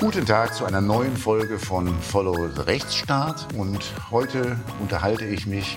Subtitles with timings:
[0.00, 3.80] Guten Tag zu einer neuen Folge von Follow the Rechtsstaat und
[4.12, 5.76] heute unterhalte ich mich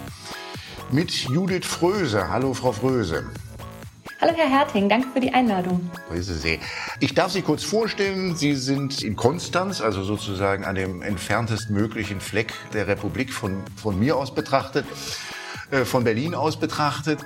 [0.91, 2.29] mit Judith Fröse.
[2.29, 3.25] Hallo, Frau Fröse.
[4.21, 5.89] Hallo Herr Herting, danke für die Einladung.
[6.07, 6.59] Grüße Sie.
[6.99, 12.21] Ich darf Sie kurz vorstellen, Sie sind in Konstanz, also sozusagen an dem entferntest möglichen
[12.21, 14.85] Fleck der Republik von, von mir aus betrachtet,
[15.71, 17.17] äh, von Berlin aus betrachtet.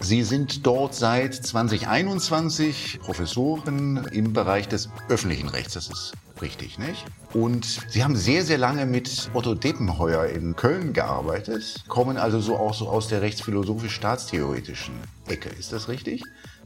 [0.00, 5.72] Sie sind dort seit 2021 Professorin im Bereich des öffentlichen Rechts.
[5.72, 6.12] Das ist
[6.42, 7.04] richtig, nicht?
[7.32, 12.56] Und Sie haben sehr, sehr lange mit Otto Deppenheuer in Köln gearbeitet, kommen also so
[12.56, 14.94] auch so aus der rechtsphilosophisch-staatstheoretischen
[15.28, 15.48] Ecke.
[15.50, 16.22] Ist das richtig?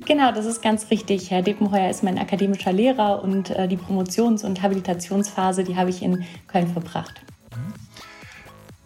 [0.06, 1.30] Genau, das ist ganz richtig.
[1.30, 6.02] Herr Deppenheuer ist mein akademischer Lehrer und äh, die Promotions- und Habilitationsphase, die habe ich
[6.02, 7.20] in Köln verbracht.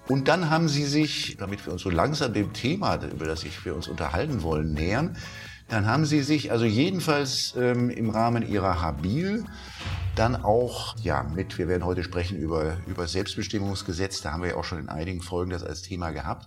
[0.07, 3.75] Und dann haben Sie sich, damit wir uns so langsam dem Thema, über das wir
[3.75, 5.17] uns unterhalten wollen, nähern,
[5.69, 9.45] dann haben Sie sich also jedenfalls ähm, im Rahmen Ihrer Habil
[10.15, 14.57] dann auch, ja, mit, wir werden heute sprechen über, über Selbstbestimmungsgesetz, da haben wir ja
[14.57, 16.47] auch schon in einigen Folgen das als Thema gehabt.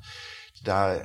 [0.63, 0.99] Da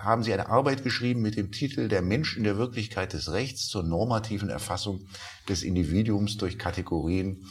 [0.00, 3.68] haben Sie eine Arbeit geschrieben mit dem Titel Der Mensch in der Wirklichkeit des Rechts
[3.68, 5.06] zur normativen Erfassung
[5.48, 7.46] des Individuums durch Kategorien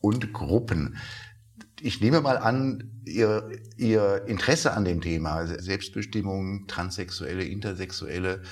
[0.00, 0.98] und Gruppen
[1.80, 8.42] ich nehme mal an, Ihr, Ihr Interesse an dem Thema Selbstbestimmung, Transsexuelle, Intersexuelle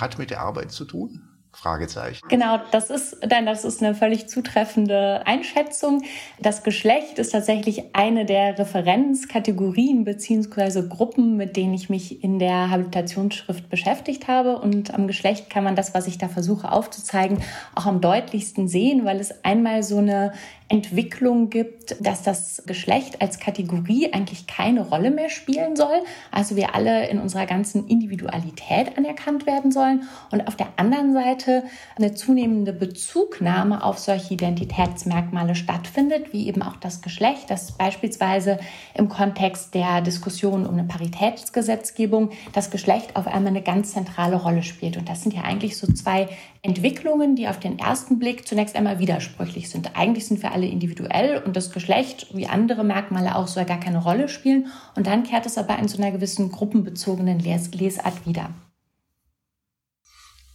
[0.00, 1.34] hat mit der Arbeit zu tun?
[1.54, 2.26] Fragezeichen.
[2.28, 6.02] Genau, das ist, nein, das ist eine völlig zutreffende Einschätzung.
[6.40, 12.70] Das Geschlecht ist tatsächlich eine der Referenzkategorien beziehungsweise Gruppen, mit denen ich mich in der
[12.70, 14.58] Habilitationsschrift beschäftigt habe.
[14.58, 17.38] Und am Geschlecht kann man das, was ich da versuche aufzuzeigen,
[17.74, 20.32] auch am deutlichsten sehen, weil es einmal so eine
[20.74, 26.02] Entwicklung gibt, dass das Geschlecht als Kategorie eigentlich keine Rolle mehr spielen soll.
[26.32, 30.02] Also wir alle in unserer ganzen Individualität anerkannt werden sollen.
[30.32, 31.62] Und auf der anderen Seite
[31.96, 38.58] eine zunehmende Bezugnahme auf solche Identitätsmerkmale stattfindet, wie eben auch das Geschlecht, das beispielsweise
[38.94, 44.64] im Kontext der Diskussion um eine Paritätsgesetzgebung das Geschlecht auf einmal eine ganz zentrale Rolle
[44.64, 44.96] spielt.
[44.96, 46.28] Und das sind ja eigentlich so zwei
[46.64, 49.96] Entwicklungen, die auf den ersten Blick zunächst einmal widersprüchlich sind.
[49.96, 53.98] Eigentlich sind wir alle individuell und das Geschlecht, wie andere Merkmale auch, soll gar keine
[53.98, 54.68] Rolle spielen.
[54.96, 58.50] Und dann kehrt es aber in so einer gewissen gruppenbezogenen Les Lesart wieder.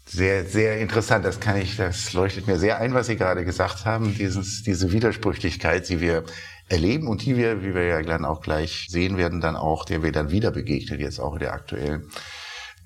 [0.05, 1.23] Sehr, sehr interessant.
[1.23, 4.15] Das kann ich, das leuchtet mir sehr ein, was Sie gerade gesagt haben.
[4.15, 6.23] Dieses, diese Widersprüchlichkeit, die wir
[6.67, 10.01] erleben und die wir, wie wir ja dann auch gleich sehen werden, dann auch, der
[10.01, 12.09] wir dann wieder begegnen, jetzt auch in der aktuellen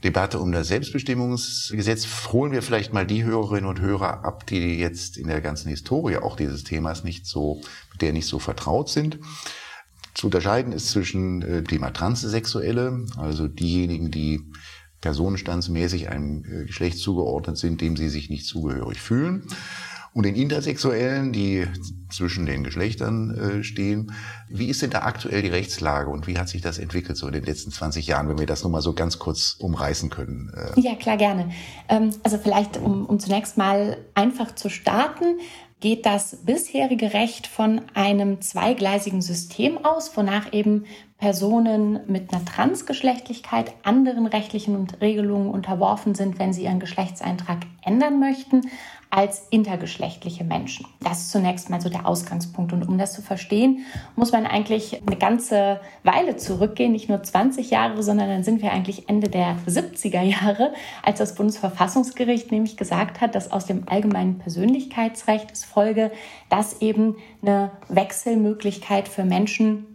[0.04, 5.18] Debatte um das Selbstbestimmungsgesetz holen wir vielleicht mal die Hörerinnen und Hörer ab, die jetzt
[5.18, 9.20] in der ganzen Historie auch dieses Themas nicht so, mit der nicht so vertraut sind.
[10.14, 14.42] Zu unterscheiden ist zwischen äh, Thema Transsexuelle, also diejenigen, die
[15.02, 19.48] personenstandsmäßig einem äh, Geschlecht zugeordnet sind, dem sie sich nicht zugehörig fühlen
[20.14, 21.66] und den Intersexuellen, die
[22.10, 24.14] zwischen den Geschlechtern äh, stehen.
[24.48, 27.34] Wie ist denn da aktuell die Rechtslage und wie hat sich das entwickelt so in
[27.34, 30.52] den letzten 20 Jahren, wenn wir das nochmal so ganz kurz umreißen können?
[30.56, 30.80] Äh?
[30.80, 31.50] Ja, klar, gerne.
[31.90, 35.40] Ähm, also vielleicht, um, um zunächst mal einfach zu starten,
[35.84, 40.86] geht das bisherige Recht von einem zweigleisigen System aus, wonach eben
[41.18, 48.62] Personen mit einer Transgeschlechtlichkeit anderen rechtlichen Regelungen unterworfen sind, wenn sie ihren Geschlechtseintrag ändern möchten,
[49.14, 50.88] als intergeschlechtliche Menschen.
[51.00, 52.74] Das ist zunächst mal so der Ausgangspunkt.
[52.74, 53.86] Und um das zu verstehen,
[54.16, 58.72] muss man eigentlich eine ganze Weile zurückgehen, nicht nur 20 Jahre, sondern dann sind wir
[58.72, 64.40] eigentlich Ende der 70er Jahre, als das Bundesverfassungsgericht nämlich gesagt hat, dass aus dem allgemeinen
[64.40, 66.10] Persönlichkeitsrecht es folge,
[66.50, 69.93] dass eben eine Wechselmöglichkeit für Menschen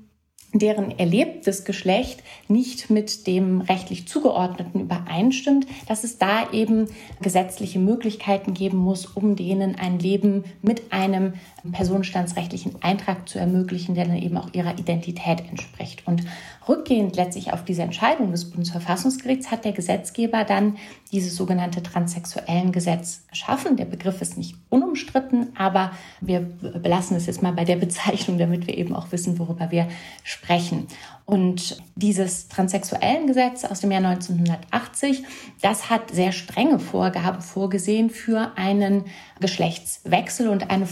[0.58, 6.88] deren erlebtes Geschlecht nicht mit dem rechtlich zugeordneten übereinstimmt, dass es da eben
[7.20, 11.34] gesetzliche Möglichkeiten geben muss, um denen ein Leben mit einem
[11.73, 16.06] personenstandsrechtlichen Eintrag zu ermöglichen, der dann eben auch ihrer Identität entspricht.
[16.06, 16.25] Und
[16.69, 20.77] rückgehend letztlich auf diese Entscheidung des Bundesverfassungsgerichts hat der Gesetzgeber dann
[21.12, 23.77] dieses sogenannte transsexuellen Gesetz geschaffen.
[23.77, 28.67] Der Begriff ist nicht unumstritten, aber wir belassen es jetzt mal bei der Bezeichnung, damit
[28.67, 29.88] wir eben auch wissen, worüber wir
[30.23, 30.87] sprechen.
[31.25, 35.25] Und dieses transsexuellen Gesetz aus dem Jahr 1980,
[35.61, 39.05] das hat sehr strenge Vorgaben vorgesehen für einen
[39.38, 40.87] Geschlechtswechsel und eine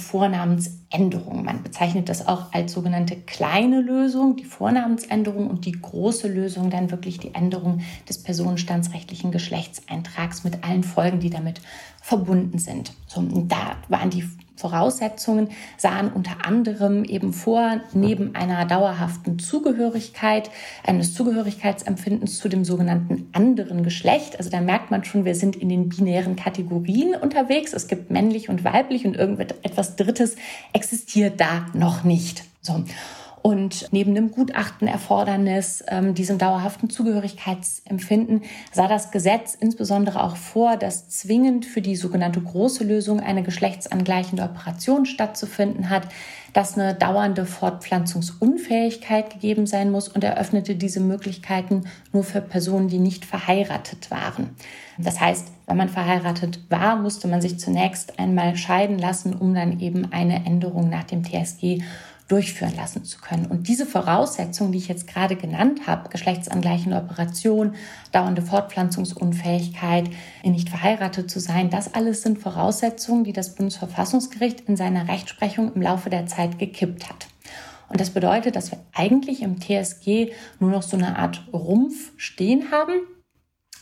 [0.96, 1.44] Vornamensänderung.
[1.44, 6.90] Man bezeichnet das auch als sogenannte kleine Lösung, die Vornamensänderung und die große Lösung dann
[6.90, 11.60] wirklich die Änderung des personenstandsrechtlichen Geschlechtseintrags mit allen Folgen, die damit
[12.02, 12.92] verbunden sind.
[13.06, 14.24] So, da waren die
[14.56, 20.50] Voraussetzungen sahen unter anderem eben vor, neben einer dauerhaften Zugehörigkeit,
[20.85, 24.38] eines Zugehörigkeitsempfindens zu dem sogenannten anderen Geschlecht.
[24.38, 27.73] Also da merkt man schon, wir sind in den binären Kategorien unterwegs.
[27.73, 30.37] Es gibt männlich und weiblich und irgendetwas Drittes
[30.73, 32.44] existiert da noch nicht.
[32.62, 32.82] So.
[33.46, 41.08] Und neben dem Gutachtenerfordernis, ähm, diesem dauerhaften Zugehörigkeitsempfinden, sah das Gesetz insbesondere auch vor, dass
[41.10, 46.08] zwingend für die sogenannte große Lösung eine geschlechtsangleichende Operation stattzufinden hat,
[46.54, 52.98] dass eine dauernde Fortpflanzungsunfähigkeit gegeben sein muss und eröffnete diese Möglichkeiten nur für Personen, die
[52.98, 54.56] nicht verheiratet waren.
[54.98, 59.78] Das heißt, wenn man verheiratet war, musste man sich zunächst einmal scheiden lassen, um dann
[59.78, 61.82] eben eine Änderung nach dem TSG
[62.28, 63.46] durchführen lassen zu können.
[63.46, 67.75] Und diese Voraussetzungen, die ich jetzt gerade genannt habe, geschlechtsangleichende Operation,
[68.11, 70.11] dauernde Fortpflanzungsunfähigkeit,
[70.43, 75.82] nicht verheiratet zu sein, das alles sind Voraussetzungen, die das Bundesverfassungsgericht in seiner Rechtsprechung im
[75.82, 77.28] Laufe der Zeit gekippt hat.
[77.88, 82.72] Und das bedeutet, dass wir eigentlich im TSG nur noch so eine Art Rumpf stehen
[82.72, 82.94] haben,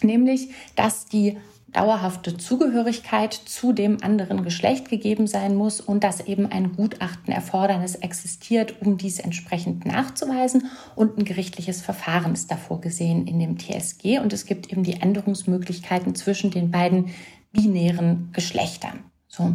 [0.02, 1.38] nämlich dass die
[1.74, 8.80] dauerhafte Zugehörigkeit zu dem anderen Geschlecht gegeben sein muss und dass eben ein Gutachtenerfordernis existiert,
[8.80, 14.32] um dies entsprechend nachzuweisen und ein gerichtliches Verfahren ist davor gesehen in dem TSG und
[14.32, 17.10] es gibt eben die Änderungsmöglichkeiten zwischen den beiden
[17.52, 19.00] binären Geschlechtern.
[19.26, 19.52] So.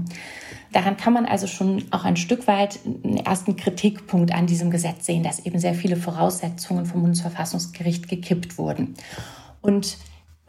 [0.74, 5.06] Daran kann man also schon auch ein Stück weit einen ersten Kritikpunkt an diesem Gesetz
[5.06, 8.96] sehen, dass eben sehr viele Voraussetzungen vom Bundesverfassungsgericht gekippt wurden.
[9.62, 9.98] Und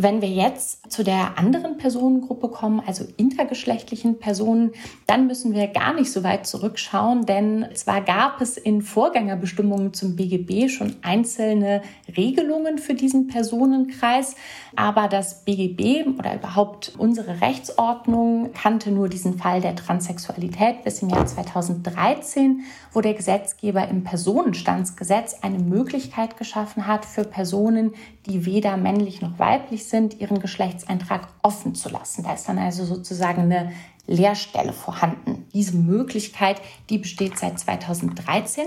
[0.02, 4.73] wenn wir jetzt zu der anderen Personengruppe kommen, also intergeschlechtlichen Personen,
[5.06, 10.17] dann müssen wir gar nicht so weit zurückschauen, denn zwar gab es in Vorgängerbestimmungen zum
[10.17, 11.82] BGB schon einzelne
[12.17, 14.37] Regelungen für diesen Personenkreis,
[14.77, 21.09] aber das BGB oder überhaupt unsere Rechtsordnung kannte nur diesen Fall der Transsexualität bis im
[21.09, 22.63] Jahr 2013,
[22.93, 27.93] wo der Gesetzgeber im Personenstandsgesetz eine Möglichkeit geschaffen hat für Personen,
[28.27, 32.23] die weder männlich noch weiblich sind, ihren Geschlechtseintrag offen zu lassen.
[32.25, 33.73] Da ist dann also sozusagen eine
[34.11, 35.47] Lehrstelle vorhanden.
[35.55, 36.61] Diese Möglichkeit,
[36.91, 38.67] die besteht seit 2013.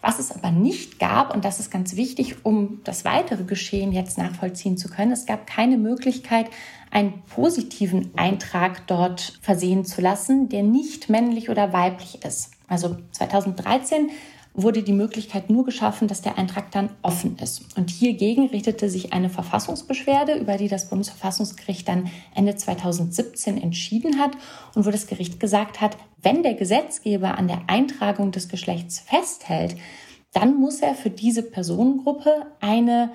[0.00, 4.18] Was es aber nicht gab, und das ist ganz wichtig, um das weitere Geschehen jetzt
[4.18, 6.46] nachvollziehen zu können, es gab keine Möglichkeit,
[6.90, 12.52] einen positiven Eintrag dort versehen zu lassen, der nicht männlich oder weiblich ist.
[12.68, 14.10] Also 2013
[14.54, 17.76] wurde die Möglichkeit nur geschaffen, dass der Eintrag dann offen ist.
[17.76, 24.32] Und hiergegen richtete sich eine Verfassungsbeschwerde, über die das Bundesverfassungsgericht dann Ende 2017 entschieden hat
[24.74, 29.76] und wo das Gericht gesagt hat, wenn der Gesetzgeber an der Eintragung des Geschlechts festhält,
[30.32, 33.10] dann muss er für diese Personengruppe eine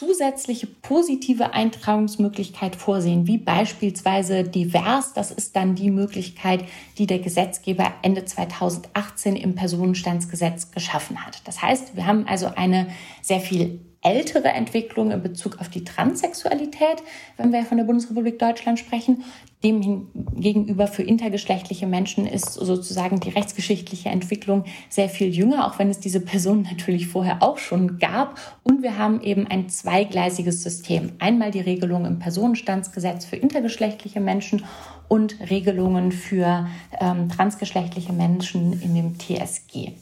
[0.00, 5.12] zusätzliche positive Eintragungsmöglichkeit vorsehen, wie beispielsweise divers.
[5.12, 6.64] Das ist dann die Möglichkeit,
[6.96, 11.46] die der Gesetzgeber Ende 2018 im Personenstandsgesetz geschaffen hat.
[11.46, 12.86] Das heißt, wir haben also eine
[13.20, 17.02] sehr viel ältere Entwicklung in Bezug auf die Transsexualität,
[17.36, 19.24] wenn wir von der Bundesrepublik Deutschland sprechen.
[19.62, 26.00] Demgegenüber für intergeschlechtliche Menschen ist sozusagen die rechtsgeschichtliche Entwicklung sehr viel jünger, auch wenn es
[26.00, 28.40] diese Personen natürlich vorher auch schon gab.
[28.62, 31.12] Und wir haben eben ein zweigleisiges System.
[31.18, 34.64] Einmal die Regelung im Personenstandsgesetz für intergeschlechtliche Menschen
[35.08, 36.68] und Regelungen für
[36.98, 39.92] ähm, transgeschlechtliche Menschen in dem TSG.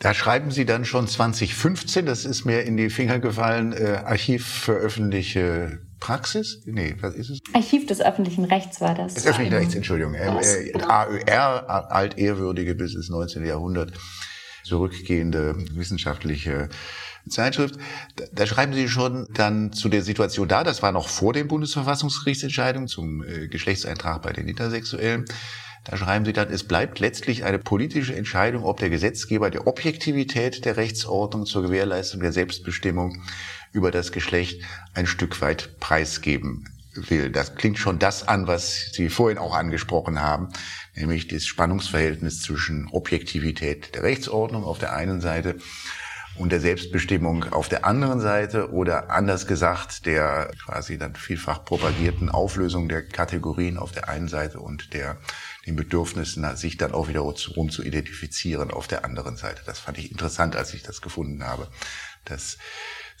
[0.00, 4.46] Da schreiben Sie dann schon 2015, das ist mir in die Finger gefallen, äh, Archiv
[4.46, 6.62] für öffentliche Praxis?
[6.64, 7.38] Nee, was ist es?
[7.52, 9.12] Archiv des öffentlichen Rechts war das.
[9.12, 10.14] Des öffentlichen Rechts, Entschuldigung.
[10.14, 10.88] Äh, genau.
[10.88, 13.44] AÖR, altehrwürdige bis ins 19.
[13.44, 13.92] Jahrhundert
[14.64, 16.70] zurückgehende wissenschaftliche
[17.28, 17.74] Zeitschrift.
[18.16, 21.46] Da, da, schreiben Sie schon dann zu der Situation da, das war noch vor den
[21.46, 25.26] Bundesverfassungsgerichtsentscheidungen zum äh, Geschlechtseintrag bei den Intersexuellen.
[25.84, 30.64] Da schreiben Sie dann, es bleibt letztlich eine politische Entscheidung, ob der Gesetzgeber der Objektivität
[30.64, 33.22] der Rechtsordnung zur Gewährleistung der Selbstbestimmung
[33.72, 34.62] über das Geschlecht
[34.94, 37.30] ein Stück weit preisgeben will.
[37.30, 40.48] Das klingt schon das an, was Sie vorhin auch angesprochen haben,
[40.94, 45.56] nämlich das Spannungsverhältnis zwischen Objektivität der Rechtsordnung auf der einen Seite
[46.36, 52.28] und der Selbstbestimmung auf der anderen Seite oder anders gesagt der quasi dann vielfach propagierten
[52.28, 55.16] Auflösung der Kategorien auf der einen Seite und der
[55.70, 59.62] den Bedürfnissen, sich dann auch wieder zu identifizieren auf der anderen Seite.
[59.64, 61.68] Das fand ich interessant, als ich das gefunden habe,
[62.24, 62.58] dass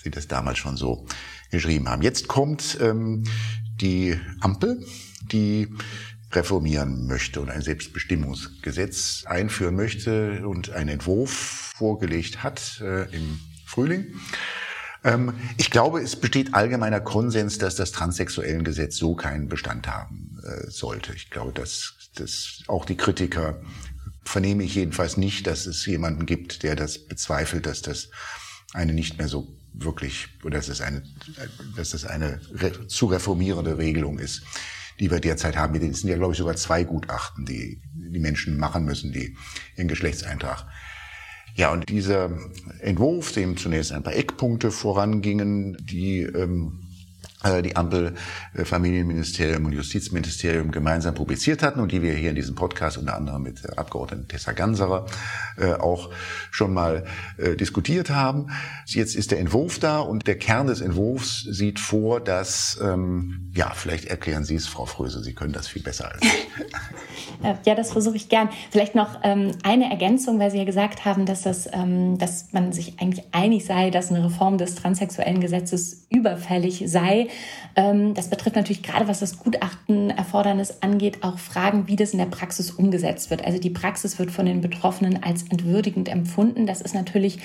[0.02, 1.06] Sie das damals schon so
[1.50, 2.02] geschrieben haben.
[2.02, 3.24] Jetzt kommt ähm,
[3.80, 4.84] die Ampel,
[5.20, 5.68] die
[6.32, 11.30] reformieren möchte und ein Selbstbestimmungsgesetz einführen möchte und einen Entwurf
[11.76, 14.06] vorgelegt hat äh, im Frühling.
[15.04, 20.38] Ähm, ich glaube, es besteht allgemeiner Konsens, dass das transsexuellen Gesetz so keinen Bestand haben
[20.44, 21.12] äh, sollte.
[21.14, 23.60] Ich glaube, dass, dass auch die Kritiker
[24.24, 28.10] vernehme ich jedenfalls nicht, dass es jemanden gibt, der das bezweifelt, dass das
[28.72, 31.02] eine nicht mehr so wirklich, oder dass es eine,
[31.76, 32.40] dass es eine
[32.88, 34.42] zu reformierende Regelung ist,
[34.98, 35.74] die wir derzeit haben.
[35.74, 39.36] Es sind ja, glaube ich, sogar zwei Gutachten, die die Menschen machen müssen, die
[39.76, 40.66] ihren Geschlechtseintrag
[41.54, 42.30] ja, und dieser
[42.80, 46.89] Entwurf, dem zunächst ein paar Eckpunkte vorangingen, die ähm, äh,
[47.62, 48.14] die Ampel
[48.54, 53.16] äh, Familienministerium und Justizministerium gemeinsam publiziert hatten und die wir hier in diesem Podcast unter
[53.16, 55.06] anderem mit der Abgeordneten Tessa Ganserer
[55.56, 56.10] äh, auch
[56.50, 57.04] schon mal
[57.58, 58.50] diskutiert haben.
[58.86, 63.72] Jetzt ist der Entwurf da und der Kern des Entwurfs sieht vor, dass, ähm, ja,
[63.74, 66.48] vielleicht erklären Sie es, Frau Fröse, Sie können das viel besser als ich.
[67.64, 68.48] ja, das versuche ich gern.
[68.70, 72.72] Vielleicht noch ähm, eine Ergänzung, weil Sie ja gesagt haben, dass, das, ähm, dass man
[72.72, 77.28] sich eigentlich einig sei, dass eine Reform des transsexuellen Gesetzes überfällig sei.
[77.76, 82.26] Ähm, das betrifft natürlich gerade, was das Gutachtenerfordernis angeht, auch Fragen, wie das in der
[82.26, 83.44] Praxis umgesetzt wird.
[83.44, 86.66] Also die Praxis wird von den Betroffenen als entwürdigend empfunden.
[86.66, 87.38] Das ist natürlich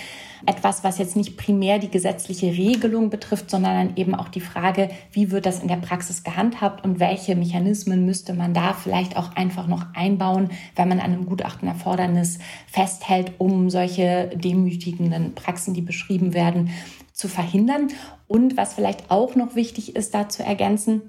[0.45, 5.31] etwas, was jetzt nicht primär die gesetzliche Regelung betrifft, sondern eben auch die Frage, wie
[5.31, 9.67] wird das in der Praxis gehandhabt und welche Mechanismen müsste man da vielleicht auch einfach
[9.67, 16.71] noch einbauen, wenn man an einem Gutachtenerfordernis festhält, um solche demütigenden Praxen, die beschrieben werden,
[17.13, 17.87] zu verhindern.
[18.27, 21.01] Und was vielleicht auch noch wichtig ist, da zu ergänzen,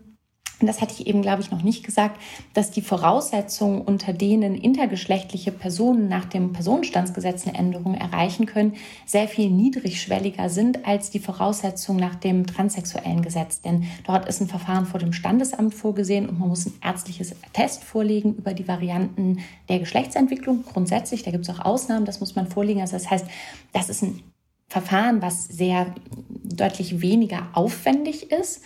[0.59, 2.19] und das hatte ich eben, glaube ich, noch nicht gesagt,
[2.55, 9.29] dass die Voraussetzungen, unter denen intergeschlechtliche Personen nach dem Personenstandsgesetz eine Änderung erreichen können, sehr
[9.29, 13.61] viel niedrigschwelliger sind als die Voraussetzungen nach dem transsexuellen Gesetz.
[13.61, 17.85] Denn dort ist ein Verfahren vor dem Standesamt vorgesehen und man muss ein ärztliches Test
[17.85, 20.65] vorlegen über die Varianten der Geschlechtsentwicklung.
[20.73, 22.81] Grundsätzlich, da gibt es auch Ausnahmen, das muss man vorlegen.
[22.81, 23.27] Also das heißt,
[23.75, 24.23] das ist ein
[24.69, 25.95] Verfahren, was sehr
[26.43, 28.63] deutlich weniger aufwendig ist.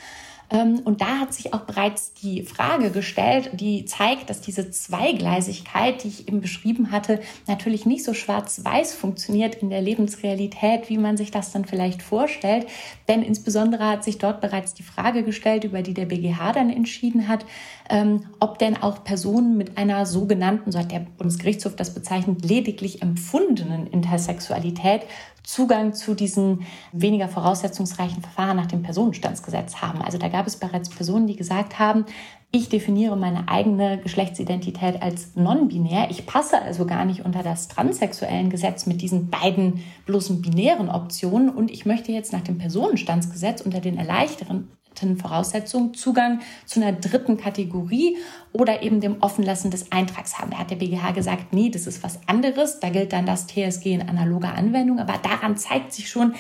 [0.50, 6.02] Ähm, und da hat sich auch bereits die Frage gestellt, die zeigt, dass diese Zweigleisigkeit,
[6.02, 11.16] die ich eben beschrieben hatte, natürlich nicht so schwarz-weiß funktioniert in der Lebensrealität, wie man
[11.16, 12.66] sich das dann vielleicht vorstellt.
[13.09, 17.28] Denn insbesondere hat sich dort bereits die Frage gestellt, über die der BGH dann entschieden
[17.28, 17.45] hat,
[17.88, 23.02] ähm, ob denn auch Personen mit einer sogenannten, so hat der Bundesgerichtshof das bezeichnet, lediglich
[23.02, 25.02] empfundenen Intersexualität
[25.42, 30.02] Zugang zu diesen weniger voraussetzungsreichen Verfahren nach dem Personenstandsgesetz haben.
[30.02, 32.04] Also da gab es bereits Personen, die gesagt haben,
[32.52, 36.09] ich definiere meine eigene Geschlechtsidentität als non-binär.
[36.11, 41.49] Ich passe also gar nicht unter das transsexuellen Gesetz mit diesen beiden bloßen binären Optionen
[41.49, 44.68] und ich möchte jetzt nach dem Personenstandsgesetz unter den erleichterten
[45.16, 48.16] Voraussetzungen Zugang zu einer dritten Kategorie
[48.52, 50.50] oder eben dem Offenlassen des Eintrags haben.
[50.50, 52.80] Da hat der BGH gesagt, nee, das ist was anderes.
[52.80, 54.99] Da gilt dann das TSG in analoger Anwendung.
[54.99, 56.35] Aber daran zeigt sich schon,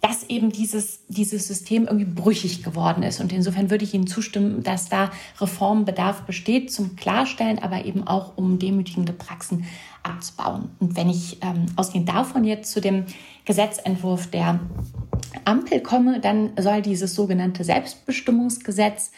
[0.00, 3.20] dass eben dieses, dieses System irgendwie brüchig geworden ist.
[3.20, 8.36] Und insofern würde ich Ihnen zustimmen, dass da Reformbedarf besteht zum Klarstellen, aber eben auch
[8.36, 9.66] um demütigende Praxen
[10.02, 10.70] abzubauen.
[10.80, 13.04] Und wenn ich ähm, ausgehend davon jetzt zu dem
[13.44, 14.60] Gesetzentwurf der
[15.44, 19.12] Ampel komme, dann soll dieses sogenannte Selbstbestimmungsgesetz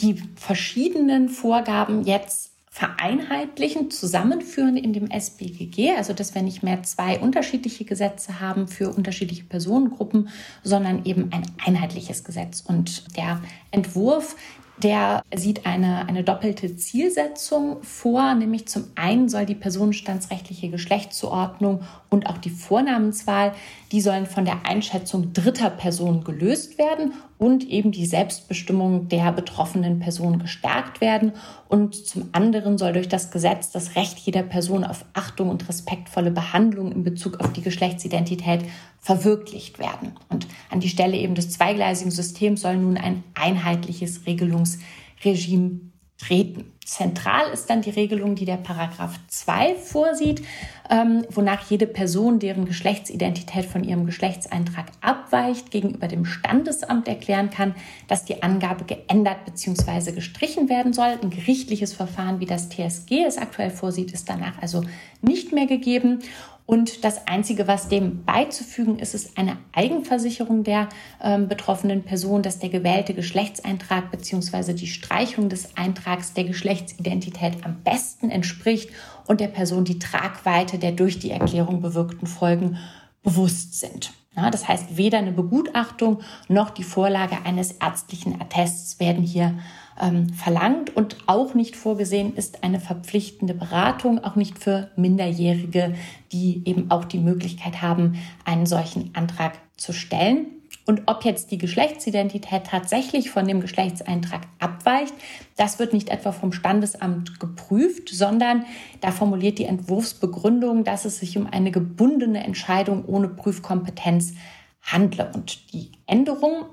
[0.00, 7.18] die verschiedenen Vorgaben jetzt vereinheitlichen, zusammenführen in dem SBGG, also dass wir nicht mehr zwei
[7.18, 10.28] unterschiedliche Gesetze haben für unterschiedliche Personengruppen,
[10.62, 12.60] sondern eben ein einheitliches Gesetz.
[12.60, 13.40] Und der
[13.72, 14.36] Entwurf,
[14.82, 22.26] der sieht eine, eine doppelte Zielsetzung vor, nämlich zum einen soll die personenstandsrechtliche Geschlechtszuordnung und
[22.26, 23.54] auch die Vornamenswahl,
[23.92, 30.00] die sollen von der Einschätzung dritter Personen gelöst werden und eben die Selbstbestimmung der betroffenen
[30.00, 31.32] Person gestärkt werden.
[31.68, 36.32] Und zum anderen soll durch das Gesetz das Recht jeder Person auf Achtung und respektvolle
[36.32, 38.64] Behandlung in Bezug auf die Geschlechtsidentität
[38.98, 40.12] verwirklicht werden.
[40.28, 45.80] Und an die Stelle eben des zweigleisigen Systems soll nun ein einheitliches Regelungsregime
[46.18, 46.72] treten.
[46.88, 50.42] Zentral ist dann die Regelung, die der Paragraph 2 vorsieht,
[50.88, 57.74] ähm, wonach jede Person, deren Geschlechtsidentität von ihrem Geschlechtseintrag abweicht, gegenüber dem Standesamt erklären kann,
[58.06, 60.12] dass die Angabe geändert bzw.
[60.12, 61.18] gestrichen werden soll.
[61.22, 64.82] Ein gerichtliches Verfahren, wie das TSG es aktuell vorsieht, ist danach also
[65.20, 66.20] nicht mehr gegeben.
[66.70, 70.90] Und das Einzige, was dem beizufügen ist, ist eine Eigenversicherung der
[71.22, 74.74] ähm, betroffenen Person, dass der gewählte Geschlechtseintrag bzw.
[74.74, 78.90] die Streichung des Eintrags der Geschlechtsidentität am besten entspricht
[79.26, 82.76] und der Person die Tragweite der durch die Erklärung bewirkten Folgen
[83.22, 84.12] bewusst sind.
[84.36, 89.58] Ja, das heißt, weder eine Begutachtung noch die Vorlage eines ärztlichen Attests werden hier
[90.00, 95.94] ähm, verlangt und auch nicht vorgesehen ist eine verpflichtende Beratung, auch nicht für Minderjährige,
[96.32, 100.46] die eben auch die Möglichkeit haben, einen solchen Antrag zu stellen.
[100.88, 105.12] Und ob jetzt die Geschlechtsidentität tatsächlich von dem Geschlechtseintrag abweicht,
[105.56, 108.64] das wird nicht etwa vom Standesamt geprüft, sondern
[109.02, 114.32] da formuliert die Entwurfsbegründung, dass es sich um eine gebundene Entscheidung ohne Prüfkompetenz
[114.80, 115.30] handle.
[115.34, 116.64] Und die Änderung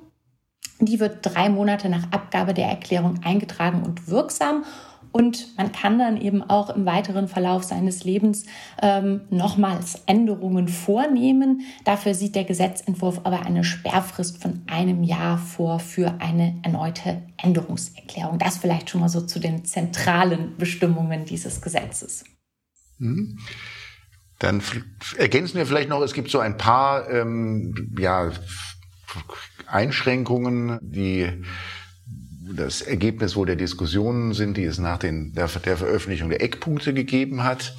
[0.79, 4.65] die wird drei Monate nach Abgabe der Erklärung eingetragen und wirksam.
[5.11, 8.45] Und man kann dann eben auch im weiteren Verlauf seines Lebens
[8.81, 11.61] ähm, nochmals Änderungen vornehmen.
[11.85, 18.39] Dafür sieht der Gesetzentwurf aber eine Sperrfrist von einem Jahr vor für eine erneute Änderungserklärung.
[18.39, 22.25] Das vielleicht schon mal so zu den zentralen Bestimmungen dieses Gesetzes.
[22.97, 23.39] Mhm.
[24.39, 24.61] Dann
[25.17, 28.31] ergänzen wir vielleicht noch, es gibt so ein paar ähm, ja,
[29.67, 31.43] Einschränkungen, die
[32.55, 36.93] das Ergebnis wohl der Diskussionen sind, die es nach den, der, der Veröffentlichung der Eckpunkte
[36.93, 37.75] gegeben hat.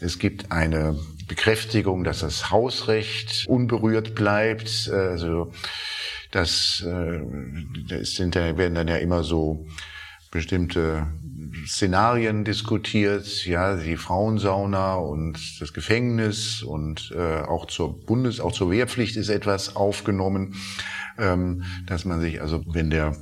[0.00, 4.90] Es gibt eine Bekräftigung, dass das Hausrecht unberührt bleibt.
[4.92, 5.52] Also
[6.32, 7.20] das, äh,
[7.88, 9.66] das sind, werden dann ja immer so
[10.32, 11.06] bestimmte
[11.66, 18.70] Szenarien diskutiert, ja, die Frauensauna und das Gefängnis und äh, auch zur Bundes, auch zur
[18.70, 20.54] Wehrpflicht ist etwas aufgenommen,
[21.18, 23.16] ähm, dass man sich also, wenn der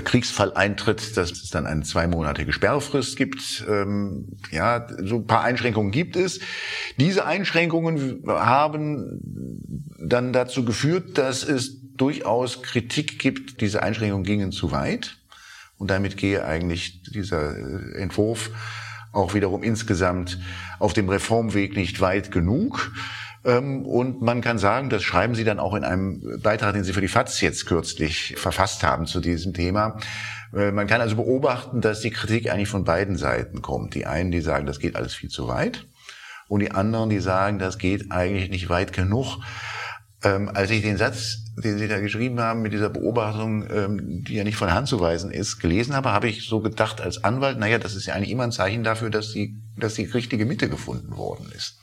[0.00, 3.64] Kriegsfall eintritt, dass es dann eine zweimonatige Sperrfrist gibt.
[3.68, 6.40] Ähm, ja, so ein paar Einschränkungen gibt es.
[6.98, 9.20] Diese Einschränkungen haben
[9.98, 15.18] dann dazu geführt, dass es durchaus Kritik gibt, diese Einschränkungen gingen zu weit.
[15.82, 18.50] Und damit gehe eigentlich dieser äh, Entwurf
[19.10, 20.38] auch wiederum insgesamt
[20.78, 22.92] auf dem Reformweg nicht weit genug.
[23.44, 26.92] Ähm, und man kann sagen, das schreiben Sie dann auch in einem Beitrag, den Sie
[26.92, 29.98] für die FAZ jetzt kürzlich verfasst haben zu diesem Thema.
[30.54, 33.96] Äh, man kann also beobachten, dass die Kritik eigentlich von beiden Seiten kommt.
[33.96, 35.88] Die einen, die sagen, das geht alles viel zu weit.
[36.46, 39.38] Und die anderen, die sagen, das geht eigentlich nicht weit genug.
[40.22, 44.34] Ähm, als ich den Satz, den Sie da geschrieben haben mit dieser Beobachtung, ähm, die
[44.34, 47.58] ja nicht von Hand zu weisen ist, gelesen habe, habe ich so gedacht als Anwalt,
[47.58, 50.68] naja, das ist ja eigentlich immer ein Zeichen dafür, dass die, dass die richtige Mitte
[50.68, 51.78] gefunden worden ist.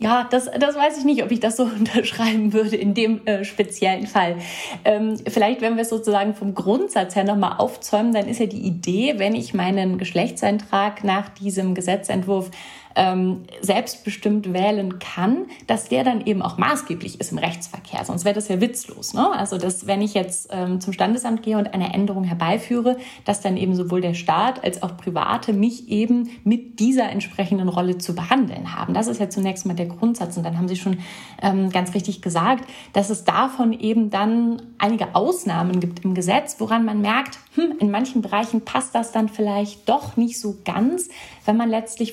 [0.00, 3.44] Ja, das, das weiß ich nicht, ob ich das so unterschreiben würde in dem äh,
[3.44, 4.36] speziellen Fall.
[4.84, 8.62] Ähm, vielleicht, wenn wir es sozusagen vom Grundsatz her nochmal aufzäumen, dann ist ja die
[8.62, 12.50] Idee, wenn ich meinen Geschlechtseintrag nach diesem Gesetzentwurf
[12.98, 18.04] ähm, selbstbestimmt wählen kann, dass der dann eben auch maßgeblich ist im Rechtsverkehr.
[18.04, 19.14] Sonst wäre das ja witzlos.
[19.14, 19.30] Ne?
[19.30, 23.56] Also, dass wenn ich jetzt ähm, zum Standesamt gehe und eine Änderung herbeiführe, dass dann
[23.56, 28.74] eben sowohl der Staat als auch Private mich eben mit dieser entsprechenden Rolle zu behandeln
[28.74, 28.94] haben.
[28.94, 30.36] Das ist ja zunächst mal der Grundsatz.
[30.36, 30.98] Und dann haben Sie schon
[31.40, 36.84] ähm, ganz richtig gesagt, dass es davon eben dann einige Ausnahmen gibt im Gesetz, woran
[36.84, 41.08] man merkt, hm, in manchen Bereichen passt das dann vielleicht doch nicht so ganz,
[41.44, 42.12] wenn man letztlich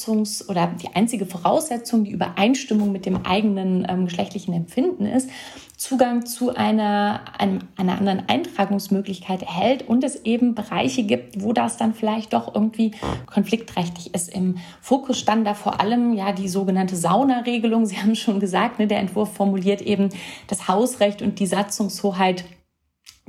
[0.00, 5.30] Voraussetzungs- oder die einzige Voraussetzung, die Übereinstimmung mit dem eigenen ähm, geschlechtlichen Empfinden ist,
[5.76, 11.78] Zugang zu einer, einem, einer anderen Eintragungsmöglichkeit erhält und es eben Bereiche gibt, wo das
[11.78, 12.92] dann vielleicht doch irgendwie
[13.26, 14.28] konfliktträchtig ist.
[14.28, 17.86] Im Fokus stand da vor allem ja die sogenannte Saunaregelung.
[17.86, 20.10] Sie haben schon gesagt, ne, der Entwurf formuliert eben
[20.48, 22.44] das Hausrecht und die Satzungshoheit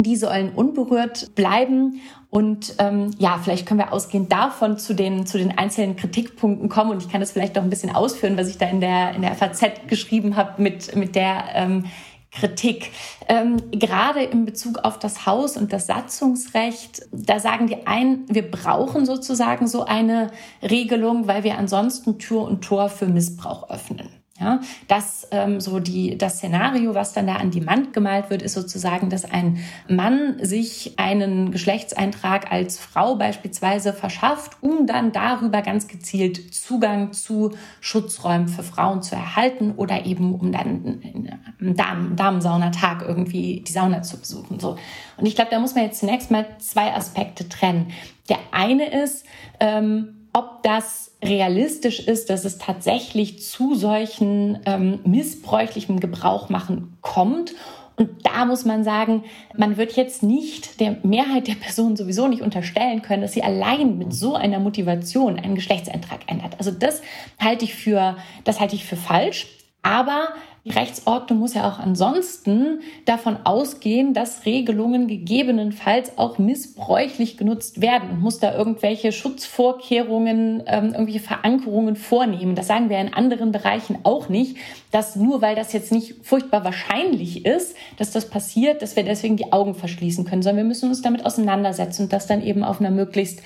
[0.04, 2.02] die sollen unberührt bleiben.
[2.30, 6.92] Und ähm, ja, vielleicht können wir ausgehend davon zu den, zu den einzelnen Kritikpunkten kommen.
[6.92, 9.22] Und ich kann das vielleicht noch ein bisschen ausführen, was ich da in der, in
[9.22, 11.86] der FAZ geschrieben habe mit, mit der ähm,
[12.32, 12.92] Kritik.
[13.28, 18.50] Ähm, gerade in Bezug auf das Haus und das Satzungsrecht, da sagen die einen, wir
[18.50, 24.21] brauchen sozusagen so eine Regelung, weil wir ansonsten Tür und Tor für Missbrauch öffnen.
[24.42, 28.42] Ja, das ähm, so die das Szenario, was dann da an die Wand gemalt wird,
[28.42, 35.62] ist sozusagen, dass ein Mann sich einen Geschlechtseintrag als Frau beispielsweise verschafft, um dann darüber
[35.62, 37.52] ganz gezielt Zugang zu
[37.82, 44.02] Schutzräumen für Frauen zu erhalten oder eben um dann am Damen, Damensaunatag irgendwie die Sauna
[44.02, 44.60] zu besuchen.
[44.60, 44.76] So
[45.18, 47.92] und ich glaube, da muss man jetzt zunächst mal zwei Aspekte trennen.
[48.28, 49.24] Der eine ist
[49.60, 57.54] ähm, ob das realistisch ist, dass es tatsächlich zu solchen ähm, missbräuchlichem Gebrauch machen kommt.
[57.98, 59.24] Und da muss man sagen,
[59.56, 63.98] man wird jetzt nicht der Mehrheit der Personen sowieso nicht unterstellen können, dass sie allein
[63.98, 66.56] mit so einer Motivation einen Geschlechtseintrag ändert.
[66.58, 67.02] Also das
[67.40, 69.48] halte ich für, das halte ich für falsch.
[69.84, 70.30] Aber
[70.64, 78.12] die Rechtsordnung muss ja auch ansonsten davon ausgehen, dass Regelungen gegebenenfalls auch missbräuchlich genutzt werden
[78.12, 82.54] und muss da irgendwelche Schutzvorkehrungen, ähm, irgendwelche Verankerungen vornehmen.
[82.54, 84.58] Das sagen wir in anderen Bereichen auch nicht,
[84.92, 89.38] dass nur weil das jetzt nicht furchtbar wahrscheinlich ist, dass das passiert, dass wir deswegen
[89.38, 92.80] die Augen verschließen können, sondern wir müssen uns damit auseinandersetzen und das dann eben auf
[92.80, 93.42] einer möglichst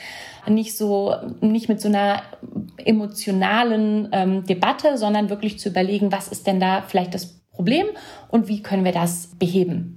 [0.48, 2.22] nicht so, nicht mit so einer
[2.78, 7.88] emotionalen ähm, Debatte, sondern wirklich zu überlegen, was ist denn da vielleicht das Problem
[8.30, 9.96] und wie können wir das beheben.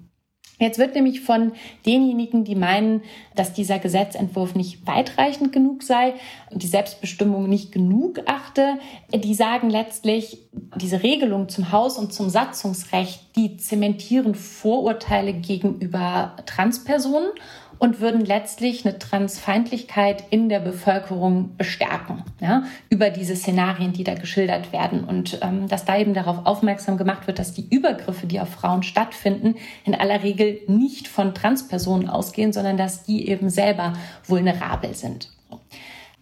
[0.61, 1.53] Jetzt wird nämlich von
[1.87, 3.03] denjenigen, die meinen,
[3.37, 6.15] dass dieser Gesetzentwurf nicht weitreichend genug sei
[6.51, 8.79] und die Selbstbestimmung nicht genug achte,
[9.15, 17.31] die sagen letztlich, diese Regelung zum Haus- und zum Satzungsrecht, die zementieren Vorurteile gegenüber Transpersonen
[17.79, 24.14] und würden letztlich eine Transfeindlichkeit in der Bevölkerung bestärken, ja, über diese Szenarien, die da
[24.14, 25.05] geschildert werden.
[25.05, 28.83] Und ähm, dass da eben darauf aufmerksam gemacht wird, dass die Übergriffe, die auf Frauen
[28.83, 33.93] stattfinden, in aller Regel nicht von Transpersonen ausgehen, sondern dass die eben selber
[34.27, 35.31] vulnerabel sind.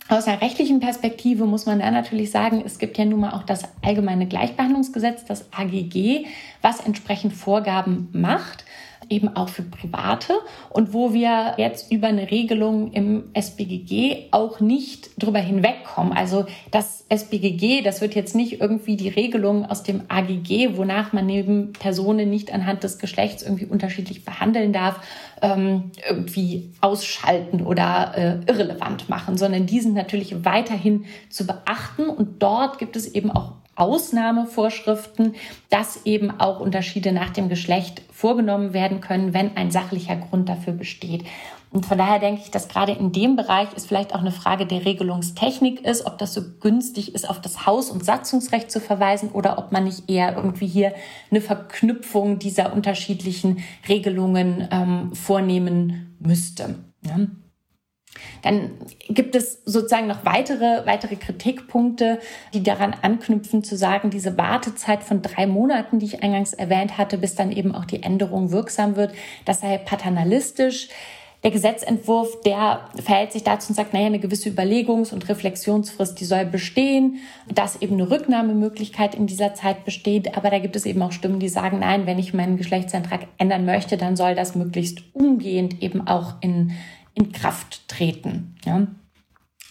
[0.08, 3.42] Aus einer rechtlichen Perspektive muss man da natürlich sagen, es gibt ja nun mal auch
[3.42, 6.26] das allgemeine Gleichbehandlungsgesetz, das AGG,
[6.62, 8.64] was entsprechend Vorgaben macht
[9.08, 10.34] eben auch für Private
[10.70, 16.12] und wo wir jetzt über eine Regelung im SBGG auch nicht drüber hinwegkommen.
[16.12, 21.26] Also das SBGG, das wird jetzt nicht irgendwie die Regelung aus dem AGG, wonach man
[21.26, 25.00] neben Personen nicht anhand des Geschlechts irgendwie unterschiedlich behandeln darf,
[25.42, 32.42] ähm, irgendwie ausschalten oder äh, irrelevant machen, sondern die sind natürlich weiterhin zu beachten und
[32.42, 35.34] dort gibt es eben auch Ausnahmevorschriften,
[35.70, 40.72] dass eben auch Unterschiede nach dem Geschlecht vorgenommen werden können, wenn ein sachlicher Grund dafür
[40.72, 41.24] besteht.
[41.70, 44.66] Und von daher denke ich, dass gerade in dem Bereich es vielleicht auch eine Frage
[44.66, 49.30] der Regelungstechnik ist, ob das so günstig ist, auf das Haus- und Satzungsrecht zu verweisen
[49.30, 50.94] oder ob man nicht eher irgendwie hier
[51.30, 56.76] eine Verknüpfung dieser unterschiedlichen Regelungen ähm, vornehmen müsste.
[57.02, 57.18] Ja.
[58.42, 58.70] Dann
[59.08, 62.20] gibt es sozusagen noch weitere, weitere Kritikpunkte,
[62.54, 67.18] die daran anknüpfen, zu sagen, diese Wartezeit von drei Monaten, die ich eingangs erwähnt hatte,
[67.18, 69.12] bis dann eben auch die Änderung wirksam wird,
[69.44, 70.88] das sei paternalistisch.
[71.44, 76.24] Der Gesetzentwurf, der verhält sich dazu und sagt, naja, eine gewisse Überlegungs- und Reflexionsfrist, die
[76.24, 77.18] soll bestehen,
[77.52, 80.36] dass eben eine Rücknahmemöglichkeit in dieser Zeit besteht.
[80.36, 83.64] Aber da gibt es eben auch Stimmen, die sagen, nein, wenn ich meinen Geschlechtsantrag ändern
[83.64, 86.72] möchte, dann soll das möglichst umgehend eben auch in
[87.16, 88.54] in Kraft treten.
[88.64, 88.86] Ja.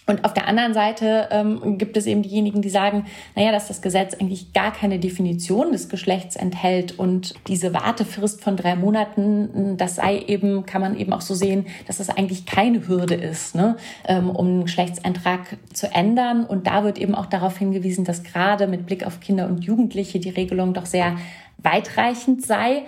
[0.07, 3.05] Und auf der anderen Seite ähm, gibt es eben diejenigen, die sagen,
[3.35, 8.55] naja, dass das Gesetz eigentlich gar keine Definition des Geschlechts enthält und diese Wartefrist von
[8.55, 12.87] drei Monaten, das sei eben, kann man eben auch so sehen, dass das eigentlich keine
[12.87, 13.77] Hürde ist, ne,
[14.07, 16.45] ähm, um einen Geschlechtseintrag zu ändern.
[16.45, 20.19] Und da wird eben auch darauf hingewiesen, dass gerade mit Blick auf Kinder und Jugendliche
[20.19, 21.17] die Regelung doch sehr
[21.57, 22.83] weitreichend sei.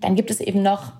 [0.00, 0.92] Dann gibt es eben noch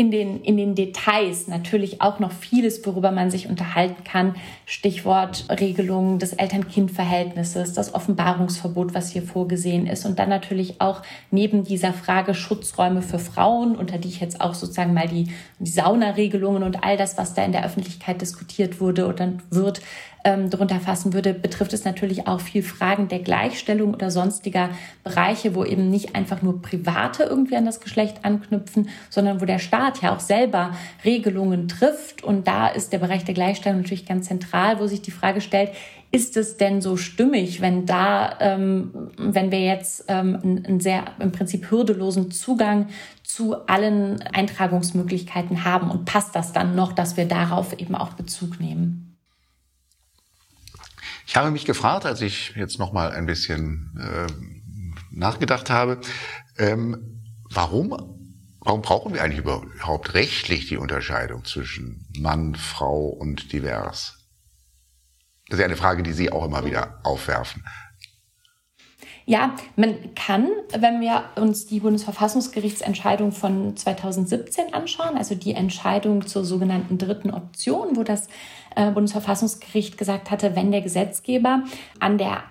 [0.00, 4.34] in den, in den Details natürlich auch noch vieles, worüber man sich unterhalten kann.
[4.64, 10.06] Stichwort Regelungen des Eltern-Kind-Verhältnisses, das Offenbarungsverbot, was hier vorgesehen ist.
[10.06, 14.54] Und dann natürlich auch neben dieser Frage Schutzräume für Frauen, unter die ich jetzt auch
[14.54, 19.06] sozusagen mal die, die Saunaregelungen und all das, was da in der Öffentlichkeit diskutiert wurde
[19.06, 19.82] oder wird,
[20.24, 24.70] ähm, darunter fassen würde, betrifft es natürlich auch viel Fragen der Gleichstellung oder sonstiger
[25.04, 29.58] Bereiche, wo eben nicht einfach nur Private irgendwie an das Geschlecht anknüpfen, sondern wo der
[29.58, 30.72] Staat ja auch selber
[31.04, 32.22] Regelungen trifft.
[32.22, 35.70] Und da ist der Bereich der Gleichstellung natürlich ganz zentral, wo sich die Frage stellt,
[36.12, 41.30] ist es denn so stimmig, wenn da, ähm, wenn wir jetzt ähm, einen sehr im
[41.30, 42.88] Prinzip hürdelosen Zugang
[43.22, 48.58] zu allen Eintragungsmöglichkeiten haben und passt das dann noch, dass wir darauf eben auch Bezug
[48.58, 49.09] nehmen?
[51.30, 54.26] Ich habe mich gefragt, als ich jetzt noch mal ein bisschen äh,
[55.12, 56.00] nachgedacht habe,
[56.58, 58.16] ähm, warum
[58.62, 64.18] Warum brauchen wir eigentlich überhaupt rechtlich die Unterscheidung zwischen Mann, Frau und divers?
[65.48, 67.64] Das ist ja eine Frage, die Sie auch immer wieder aufwerfen.
[69.26, 76.44] Ja, man kann, wenn wir uns die Bundesverfassungsgerichtsentscheidung von 2017 anschauen, also die Entscheidung zur
[76.44, 78.28] sogenannten dritten Option, wo das
[78.76, 81.62] äh, Bundesverfassungsgericht gesagt hatte, wenn der Gesetzgeber
[81.98, 82.42] an der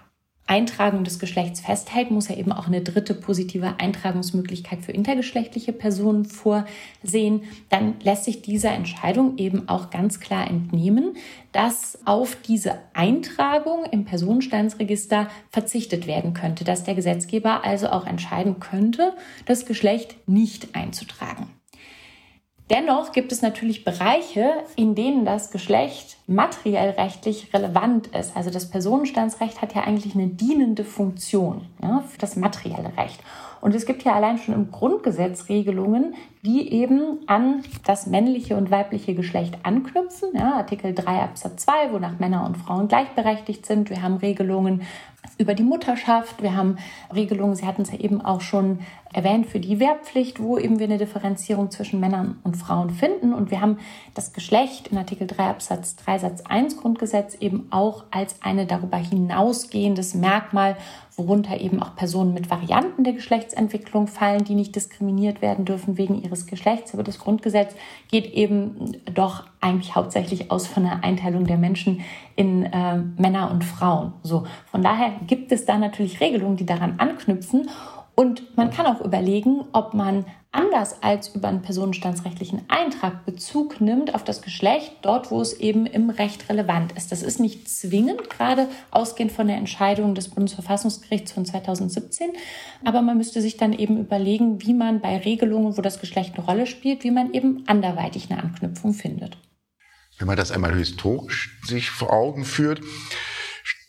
[0.50, 6.26] Eintragung des Geschlechts festhält, muss er eben auch eine dritte positive Eintragungsmöglichkeit für intergeschlechtliche Personen
[6.26, 7.44] vorsehen.
[7.70, 11.16] Dann lässt sich dieser Entscheidung eben auch ganz klar entnehmen,
[11.52, 18.60] dass auf diese Eintragung im Personenstandsregister verzichtet werden könnte, dass der Gesetzgeber also auch entscheiden
[18.60, 19.14] könnte,
[19.46, 21.59] das Geschlecht nicht einzutragen.
[22.70, 28.38] Dennoch gibt es natürlich Bereiche, in denen das Geschlecht materiell rechtlich relevant ist.
[28.38, 33.20] Also das Personenstandsrecht hat ja eigentlich eine dienende Funktion ja, für das materielle Recht.
[33.62, 38.72] Und es gibt ja allein schon im Grundgesetz Regelungen, die eben an das männliche und
[38.72, 40.30] weibliche Geschlecht anknüpfen.
[40.34, 43.90] Ja, Artikel 3 Absatz 2, wonach Männer und Frauen gleichberechtigt sind.
[43.90, 44.84] Wir haben Regelungen
[45.38, 46.42] über die Mutterschaft.
[46.42, 46.78] Wir haben
[47.14, 48.80] Regelungen, Sie hatten es ja eben auch schon
[49.14, 53.34] erwähnt, für die Wehrpflicht, wo eben wir eine Differenzierung zwischen Männern und Frauen finden.
[53.34, 53.78] Und wir haben
[54.14, 58.98] das Geschlecht in Artikel 3 Absatz 3 Satz 1 Grundgesetz eben auch als eine darüber
[58.98, 60.78] hinausgehendes Merkmal
[61.20, 66.20] worunter eben auch Personen mit Varianten der Geschlechtsentwicklung fallen, die nicht diskriminiert werden dürfen wegen
[66.20, 66.94] ihres Geschlechts.
[66.96, 67.76] Aber das Grundgesetz
[68.10, 72.02] geht eben doch eigentlich hauptsächlich aus von der Einteilung der Menschen
[72.36, 74.14] in äh, Männer und Frauen.
[74.24, 77.70] So, von daher gibt es da natürlich Regelungen, die daran anknüpfen.
[78.20, 84.14] Und man kann auch überlegen, ob man anders als über einen personenstandsrechtlichen Eintrag Bezug nimmt
[84.14, 87.14] auf das Geschlecht, dort wo es eben im Recht relevant ist.
[87.14, 92.32] Das ist nicht zwingend, gerade ausgehend von der Entscheidung des Bundesverfassungsgerichts von 2017,
[92.84, 96.46] aber man müsste sich dann eben überlegen, wie man bei Regelungen, wo das Geschlecht eine
[96.46, 99.38] Rolle spielt, wie man eben anderweitig eine Anknüpfung findet.
[100.18, 102.82] Wenn man das einmal historisch sich vor Augen führt,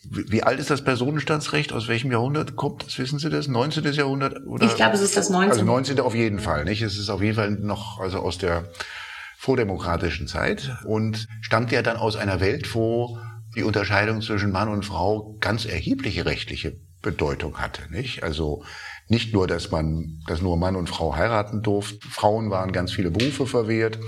[0.03, 1.73] wie alt ist das Personenstandsrecht?
[1.73, 2.97] Aus welchem Jahrhundert kommt das?
[2.97, 3.47] Wissen Sie das?
[3.47, 3.83] 19.
[3.93, 4.45] Jahrhundert?
[4.45, 4.65] Oder?
[4.65, 5.51] Ich glaube, es ist das 19.
[5.51, 5.99] Also 19.
[5.99, 6.81] auf jeden Fall, nicht?
[6.81, 8.69] Es ist auf jeden Fall noch, also aus der
[9.37, 13.19] vordemokratischen Zeit und stammt ja dann aus einer Welt, wo
[13.55, 18.23] die Unterscheidung zwischen Mann und Frau ganz erhebliche rechtliche Bedeutung hatte, nicht?
[18.23, 18.63] Also
[19.07, 22.07] nicht nur, dass man, dass nur Mann und Frau heiraten durften.
[22.07, 23.99] Frauen waren ganz viele Berufe verwehrt.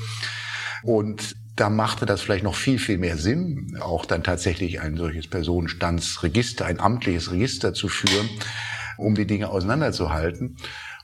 [0.83, 5.27] Und da machte das vielleicht noch viel, viel mehr Sinn, auch dann tatsächlich ein solches
[5.27, 8.29] Personenstandsregister, ein amtliches Register zu führen,
[8.97, 10.57] um die Dinge auseinanderzuhalten,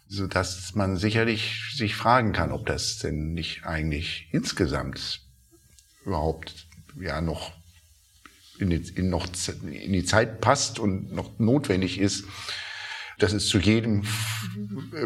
[0.07, 5.21] so dass man sicherlich sich fragen kann, ob das denn nicht eigentlich insgesamt
[6.03, 6.67] überhaupt
[6.99, 7.53] ja noch
[8.57, 9.27] in die, in noch
[9.61, 12.25] in die Zeit passt und noch notwendig ist,
[13.19, 14.03] dass es zu jedem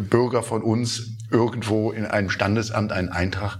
[0.10, 3.60] Bürger von uns irgendwo in einem Standesamt einen Eintrag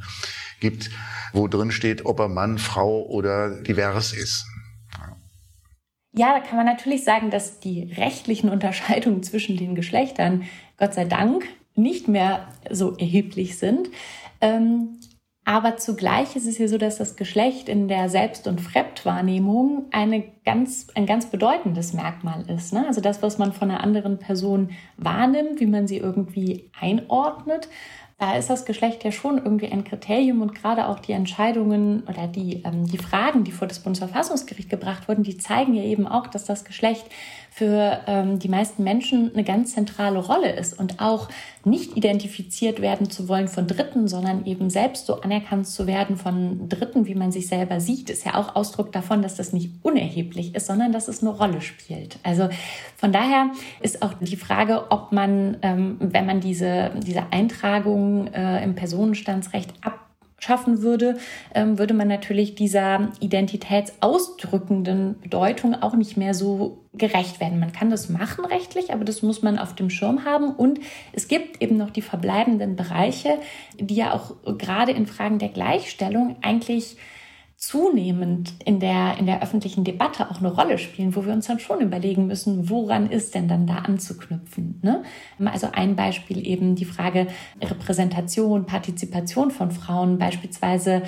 [0.64, 0.90] gibt,
[1.34, 4.48] wo drin steht, ob er Mann, Frau oder divers ist.
[6.16, 10.44] Ja, da kann man natürlich sagen, dass die rechtlichen Unterscheidungen zwischen den Geschlechtern,
[10.78, 11.44] Gott sei Dank,
[11.76, 13.90] nicht mehr so erheblich sind.
[14.42, 15.00] Ähm,
[15.46, 20.24] aber zugleich ist es ja so, dass das Geschlecht in der Selbst- und Fremdwahrnehmung eine
[20.46, 22.72] ganz, ein ganz bedeutendes Merkmal ist.
[22.72, 22.86] Ne?
[22.88, 27.68] Also das, was man von einer anderen Person wahrnimmt, wie man sie irgendwie einordnet
[28.18, 32.28] da ist das Geschlecht ja schon irgendwie ein Kriterium und gerade auch die Entscheidungen oder
[32.28, 36.28] die, ähm, die Fragen, die vor das Bundesverfassungsgericht gebracht wurden, die zeigen ja eben auch,
[36.28, 37.06] dass das Geschlecht
[37.54, 41.30] für ähm, die meisten Menschen eine ganz zentrale Rolle ist und auch
[41.64, 46.68] nicht identifiziert werden zu wollen von Dritten, sondern eben selbst so anerkannt zu werden von
[46.68, 50.56] Dritten, wie man sich selber sieht, ist ja auch Ausdruck davon, dass das nicht unerheblich
[50.56, 52.18] ist, sondern dass es eine Rolle spielt.
[52.24, 52.50] Also
[52.98, 58.64] von daher ist auch die Frage, ob man, ähm, wenn man diese, diese Eintragung äh,
[58.64, 60.00] im Personenstandsrecht ab
[60.44, 61.18] schaffen würde,
[61.56, 67.60] ähm, würde man natürlich dieser identitätsausdrückenden Bedeutung auch nicht mehr so gerecht werden.
[67.60, 70.52] Man kann das machen rechtlich, aber das muss man auf dem Schirm haben.
[70.52, 70.80] Und
[71.14, 73.40] es gibt eben noch die verbleibenden Bereiche,
[73.80, 76.98] die ja auch gerade in Fragen der Gleichstellung eigentlich
[77.66, 81.60] zunehmend in der, in der öffentlichen Debatte auch eine Rolle spielen, wo wir uns dann
[81.60, 84.80] schon überlegen müssen, woran ist denn dann da anzuknüpfen.
[84.82, 85.04] Ne?
[85.46, 87.28] Also ein Beispiel eben die Frage
[87.62, 91.04] Repräsentation, Partizipation von Frauen, beispielsweise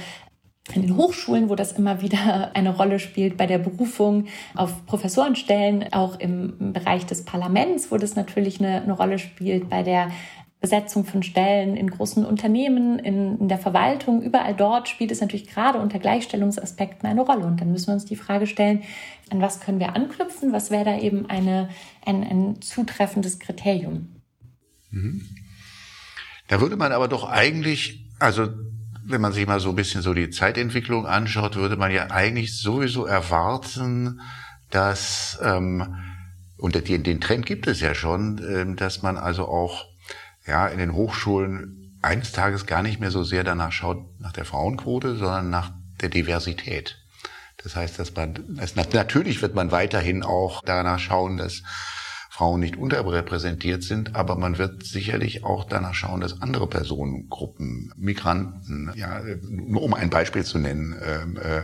[0.74, 5.92] in den Hochschulen, wo das immer wieder eine Rolle spielt bei der Berufung auf Professorenstellen,
[5.92, 10.10] auch im Bereich des Parlaments, wo das natürlich eine, eine Rolle spielt bei der
[10.66, 15.48] Besetzung von Stellen in großen Unternehmen, in, in, der Verwaltung, überall dort spielt es natürlich
[15.48, 17.46] gerade unter Gleichstellungsaspekten eine Rolle.
[17.46, 18.82] Und dann müssen wir uns die Frage stellen,
[19.30, 20.54] an was können wir anknüpfen?
[20.54, 21.70] Was wäre da eben eine,
[22.04, 24.24] ein, ein zutreffendes Kriterium?
[24.90, 25.22] Mhm.
[26.48, 28.50] Da würde man aber doch eigentlich, also
[29.06, 32.58] wenn man sich mal so ein bisschen so die Zeitentwicklung anschaut, würde man ja eigentlich
[32.58, 34.20] sowieso erwarten,
[34.72, 35.96] dass, ähm,
[36.58, 39.94] und den, den Trend gibt es ja schon, ähm, dass man also auch
[40.46, 44.46] ja, in den Hochschulen eines Tages gar nicht mehr so sehr danach schaut, nach der
[44.46, 46.98] Frauenquote, sondern nach der Diversität.
[47.64, 51.64] Das heißt, dass man, dass natürlich wird man weiterhin auch danach schauen, dass
[52.30, 58.92] Frauen nicht unterrepräsentiert sind, aber man wird sicherlich auch danach schauen, dass andere Personengruppen, Migranten,
[58.94, 61.62] ja, nur um ein Beispiel zu nennen, ähm, äh,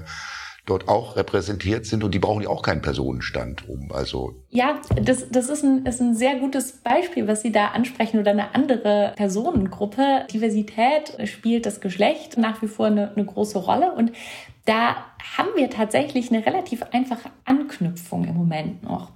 [0.65, 3.91] dort auch repräsentiert sind und die brauchen ja auch keinen Personenstand um.
[3.91, 8.19] Also ja, das, das ist, ein, ist ein sehr gutes Beispiel, was Sie da ansprechen
[8.19, 10.25] oder eine andere Personengruppe.
[10.31, 14.11] Diversität spielt das Geschlecht nach wie vor eine, eine große Rolle und
[14.65, 14.95] da
[15.37, 19.11] haben wir tatsächlich eine relativ einfache Anknüpfung im Moment noch.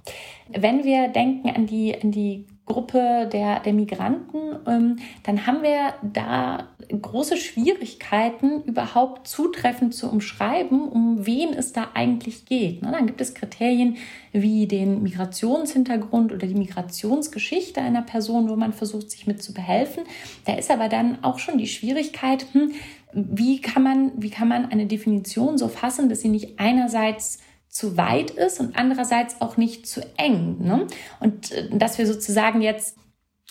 [0.48, 5.94] Wenn wir denken an die, an die Gruppe der, der Migranten, ähm, dann haben wir
[6.02, 12.82] da große Schwierigkeiten, überhaupt zutreffend zu umschreiben, um wen es da eigentlich geht.
[12.82, 12.92] Ne?
[12.92, 13.96] Dann gibt es Kriterien
[14.32, 20.04] wie den Migrationshintergrund oder die Migrationsgeschichte einer Person, wo man versucht, sich mit zu behelfen.
[20.44, 22.72] Da ist aber dann auch schon die Schwierigkeit, hm,
[23.12, 27.96] wie kann man, wie kann man eine Definition so fassen, dass sie nicht einerseits zu
[27.96, 30.56] weit ist und andererseits auch nicht zu eng.
[30.60, 30.86] Ne?
[31.20, 32.96] Und äh, dass wir sozusagen jetzt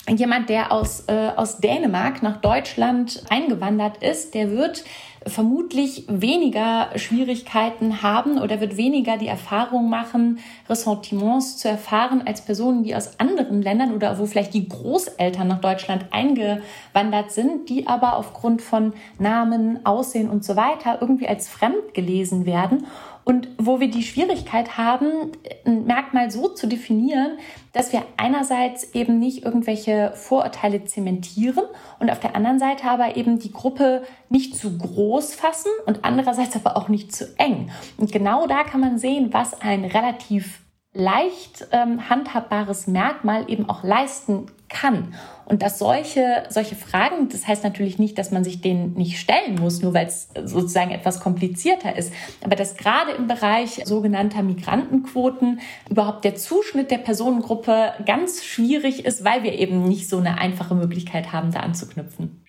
[0.10, 4.84] jemand, der aus, äh, aus Dänemark nach Deutschland eingewandert ist, der wird
[5.28, 10.38] vermutlich weniger Schwierigkeiten haben oder wird weniger die Erfahrung machen,
[10.70, 15.62] Ressentiments zu erfahren als Personen, die aus anderen Ländern oder wo vielleicht die Großeltern nach
[15.62, 21.96] Deutschland eingewandert sind, die aber aufgrund von Namen, Aussehen und so weiter irgendwie als fremd
[21.96, 22.86] gelesen werden
[23.26, 25.32] und wo wir die Schwierigkeit haben,
[25.66, 27.40] ein Merkmal so zu definieren,
[27.74, 31.66] dass wir einerseits eben nicht irgendwelche Vorurteile zementieren
[32.00, 36.56] und auf der anderen Seite aber eben die Gruppe nicht zu groß fassen und andererseits
[36.56, 37.72] aber auch nicht zu eng.
[37.98, 40.62] Und genau da kann man sehen, was ein relativ
[40.94, 45.14] leicht ähm, handhabbares Merkmal eben auch leisten kann.
[45.46, 49.56] Und dass solche, solche Fragen, das heißt natürlich nicht, dass man sich denen nicht stellen
[49.60, 52.12] muss, nur weil es sozusagen etwas komplizierter ist,
[52.44, 59.24] aber dass gerade im Bereich sogenannter Migrantenquoten überhaupt der Zuschnitt der Personengruppe ganz schwierig ist,
[59.24, 62.44] weil wir eben nicht so eine einfache Möglichkeit haben, da anzuknüpfen.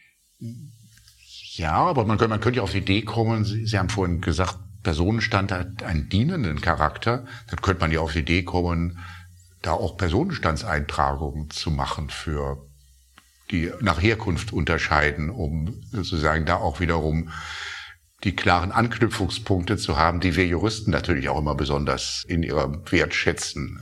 [1.57, 4.21] Ja, aber man könnte, man könnte ja auf die Idee kommen, Sie, Sie haben vorhin
[4.21, 8.99] gesagt, Personenstand hat einen dienenden Charakter, dann könnte man ja auf die Idee kommen,
[9.67, 12.67] da auch Personenstandseintragungen zu machen für
[13.51, 17.31] die nach Herkunft unterscheiden, um sozusagen da auch wiederum
[18.25, 23.15] die klaren Anknüpfungspunkte zu haben, die wir Juristen natürlich auch immer besonders in ihrem Wert
[23.15, 23.81] schätzen.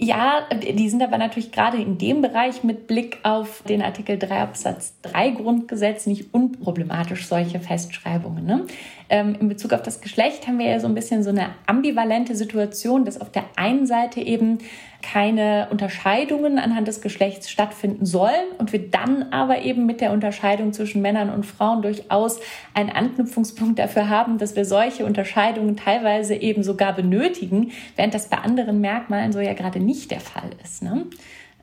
[0.00, 4.42] Ja, die sind aber natürlich gerade in dem Bereich mit Blick auf den Artikel 3
[4.42, 8.46] Absatz 3 Grundgesetz nicht unproblematisch, solche Festschreibungen.
[8.46, 8.66] Ne?
[9.10, 12.36] Ähm, in Bezug auf das Geschlecht haben wir ja so ein bisschen so eine ambivalente
[12.36, 14.58] Situation, dass auf der einen Seite eben
[15.02, 20.72] keine Unterscheidungen anhand des Geschlechts stattfinden sollen und wir dann aber eben mit der Unterscheidung
[20.72, 22.40] zwischen Männern und Frauen durchaus
[22.74, 28.38] einen Anknüpfungspunkt dafür haben, dass wir solche Unterscheidungen teilweise eben sogar benötigen, während das bei
[28.38, 30.82] anderen Merkmalen so ja gerade nicht der Fall ist.
[30.82, 31.06] Ne?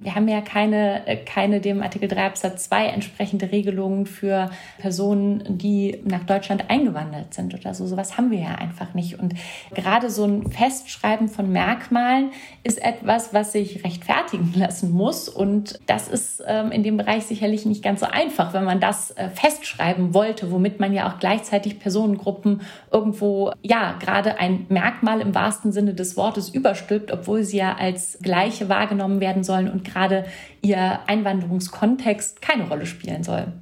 [0.05, 5.57] Wir haben ja keine, äh, keine dem Artikel 3 Absatz 2 entsprechende Regelungen für Personen,
[5.57, 7.87] die nach Deutschland eingewandert sind oder so.
[7.87, 9.17] Sowas haben wir ja einfach nicht.
[9.17, 9.33] Und
[9.73, 12.29] gerade so ein Festschreiben von Merkmalen
[12.63, 15.27] ist etwas, was sich rechtfertigen lassen muss.
[15.27, 19.09] Und das ist ähm, in dem Bereich sicherlich nicht ganz so einfach, wenn man das
[19.09, 25.33] äh, festschreiben wollte, womit man ja auch gleichzeitig Personengruppen irgendwo, ja, gerade ein Merkmal im
[25.33, 30.25] wahrsten Sinne des Wortes überstülpt, obwohl sie ja als gleiche wahrgenommen werden sollen und gerade
[30.61, 33.53] ihr Einwanderungskontext keine Rolle spielen soll.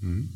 [0.00, 0.32] Mhm.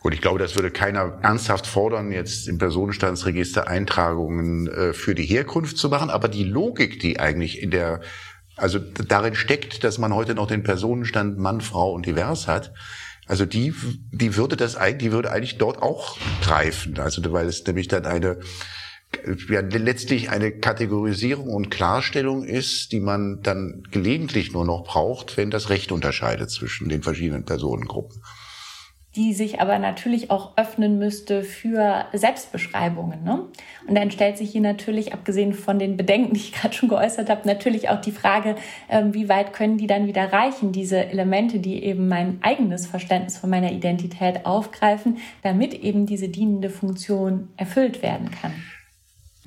[0.00, 5.26] Und ich glaube, das würde keiner ernsthaft fordern, jetzt im Personenstandsregister Eintragungen äh, für die
[5.26, 6.08] Herkunft zu machen.
[6.08, 8.00] Aber die Logik, die eigentlich in der,
[8.56, 12.72] also darin steckt, dass man heute noch den Personenstand Mann, Frau und divers hat,
[13.26, 13.74] also die,
[14.12, 16.98] die würde das eigentlich, die würde eigentlich dort auch greifen.
[16.98, 18.38] Also weil es nämlich dann eine
[19.48, 25.50] ja, letztlich eine Kategorisierung und Klarstellung ist, die man dann gelegentlich nur noch braucht, wenn
[25.50, 28.22] das Recht unterscheidet zwischen den verschiedenen Personengruppen.
[29.16, 33.24] Die sich aber natürlich auch öffnen müsste für Selbstbeschreibungen.
[33.24, 33.48] Ne?
[33.88, 37.30] Und dann stellt sich hier natürlich, abgesehen von den Bedenken, die ich gerade schon geäußert
[37.30, 38.56] habe, natürlich auch die Frage,
[38.90, 43.38] ähm, wie weit können die dann wieder reichen, diese Elemente, die eben mein eigenes Verständnis
[43.38, 48.52] von meiner Identität aufgreifen, damit eben diese dienende Funktion erfüllt werden kann.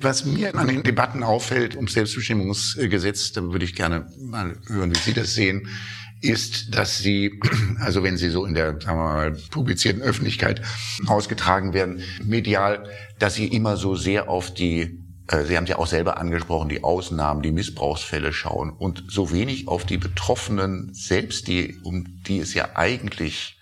[0.00, 4.98] Was mir an den Debatten auffällt ums Selbstbestimmungsgesetz, da würde ich gerne mal hören, wie
[4.98, 5.68] Sie das sehen,
[6.20, 7.40] ist, dass sie,
[7.80, 10.62] also wenn sie so in der, sagen wir mal, publizierten Öffentlichkeit
[11.06, 15.86] ausgetragen werden, medial, dass sie immer so sehr auf die, äh, Sie haben ja auch
[15.86, 21.78] selber angesprochen, die Ausnahmen, die Missbrauchsfälle schauen und so wenig auf die Betroffenen selbst, die,
[21.82, 23.58] um die es ja eigentlich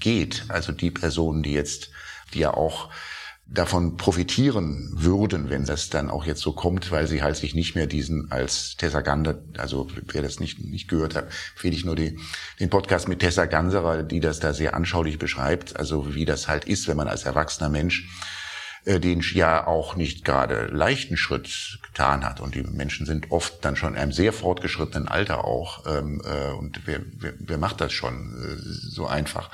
[0.00, 1.90] geht, also die Personen, die jetzt,
[2.34, 2.90] die ja auch
[3.50, 7.74] davon profitieren würden, wenn das dann auch jetzt so kommt, weil sie halt sich nicht
[7.74, 11.96] mehr diesen als Tessa Gander, also wer das nicht, nicht gehört hat, fehle ich nur
[11.96, 12.18] die,
[12.60, 16.66] den Podcast mit Tessa Ganserer, die das da sehr anschaulich beschreibt, also wie das halt
[16.66, 18.06] ist, wenn man als erwachsener Mensch
[18.84, 22.40] äh, den ja auch nicht gerade leichten Schritt getan hat.
[22.40, 25.86] Und die Menschen sind oft dann schon in einem sehr fortgeschrittenen Alter auch.
[25.86, 29.50] Ähm, äh, und wer, wer, wer macht das schon äh, so einfach?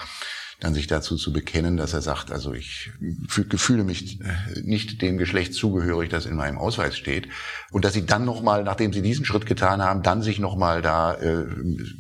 [0.64, 2.90] Dann sich dazu zu bekennen, dass er sagt, also ich
[3.28, 7.28] fühle mich äh, nicht dem Geschlecht zugehörig, das in meinem Ausweis steht.
[7.70, 11.14] Und dass sie dann nochmal, nachdem sie diesen Schritt getan haben, dann sich nochmal da
[11.14, 11.44] äh,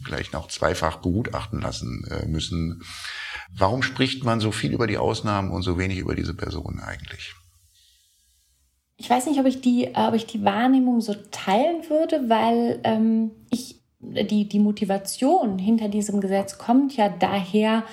[0.04, 2.82] vielleicht noch zweifach begutachten lassen äh, müssen.
[3.54, 7.34] Warum spricht man so viel über die Ausnahmen und so wenig über diese Personen eigentlich?
[8.96, 13.32] Ich weiß nicht, ob ich die, ob ich die Wahrnehmung so teilen würde, weil ähm,
[13.50, 17.84] ich die, die Motivation hinter diesem Gesetz kommt ja daher,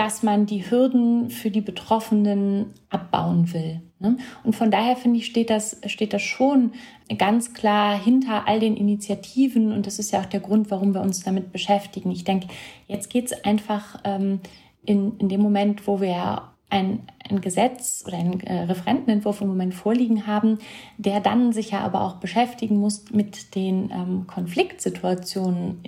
[0.00, 3.82] dass man die Hürden für die Betroffenen abbauen will.
[3.98, 4.16] Ne?
[4.44, 6.72] Und von daher finde ich, steht das, steht das schon
[7.18, 9.72] ganz klar hinter all den Initiativen.
[9.72, 12.10] Und das ist ja auch der Grund, warum wir uns damit beschäftigen.
[12.12, 12.46] Ich denke,
[12.88, 14.40] jetzt geht es einfach ähm,
[14.86, 19.74] in, in dem Moment, wo wir ein, ein Gesetz oder einen äh, Referentenentwurf im Moment
[19.74, 20.58] vorliegen haben,
[20.96, 25.82] der dann sich ja aber auch beschäftigen muss mit den ähm, Konfliktsituationen,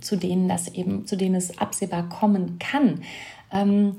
[0.00, 3.02] zu denen das eben, zu denen es absehbar kommen kann,
[3.52, 3.96] ähm,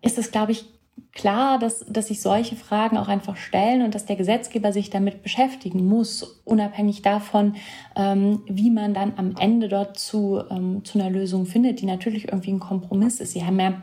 [0.00, 0.64] ist es, glaube ich,
[1.12, 5.22] klar, dass, dass sich solche Fragen auch einfach stellen und dass der Gesetzgeber sich damit
[5.22, 7.56] beschäftigen muss, unabhängig davon,
[7.96, 12.28] ähm, wie man dann am Ende dort zu, ähm, zu einer Lösung findet, die natürlich
[12.28, 13.32] irgendwie ein Kompromiss ist.
[13.32, 13.82] Sie haben ja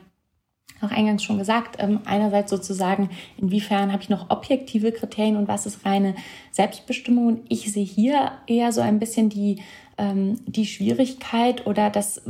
[0.82, 5.66] auch eingangs schon gesagt, ähm, einerseits sozusagen, inwiefern habe ich noch objektive Kriterien und was
[5.66, 6.16] ist reine
[6.52, 7.28] Selbstbestimmung.
[7.28, 9.62] Und ich sehe hier eher so ein bisschen die,
[9.98, 12.22] ähm, die Schwierigkeit oder das,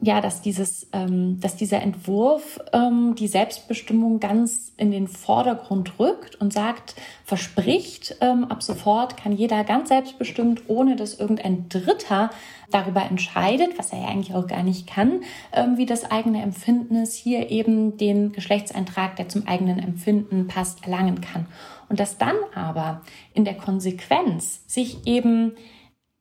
[0.00, 6.36] ja, dass dieses, ähm, dass dieser Entwurf ähm, die Selbstbestimmung ganz in den Vordergrund rückt
[6.36, 12.30] und sagt, verspricht, ähm, ab sofort kann jeder ganz selbstbestimmt, ohne dass irgendein Dritter
[12.70, 15.22] darüber entscheidet, was er ja eigentlich auch gar nicht kann,
[15.52, 20.84] ähm, wie das eigene Empfinden ist, hier eben den Geschlechtseintrag, der zum eigenen Empfinden passt,
[20.84, 21.46] erlangen kann.
[21.88, 23.02] Und dass dann aber
[23.34, 25.56] in der Konsequenz sich eben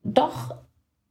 [0.04, 0.56] doch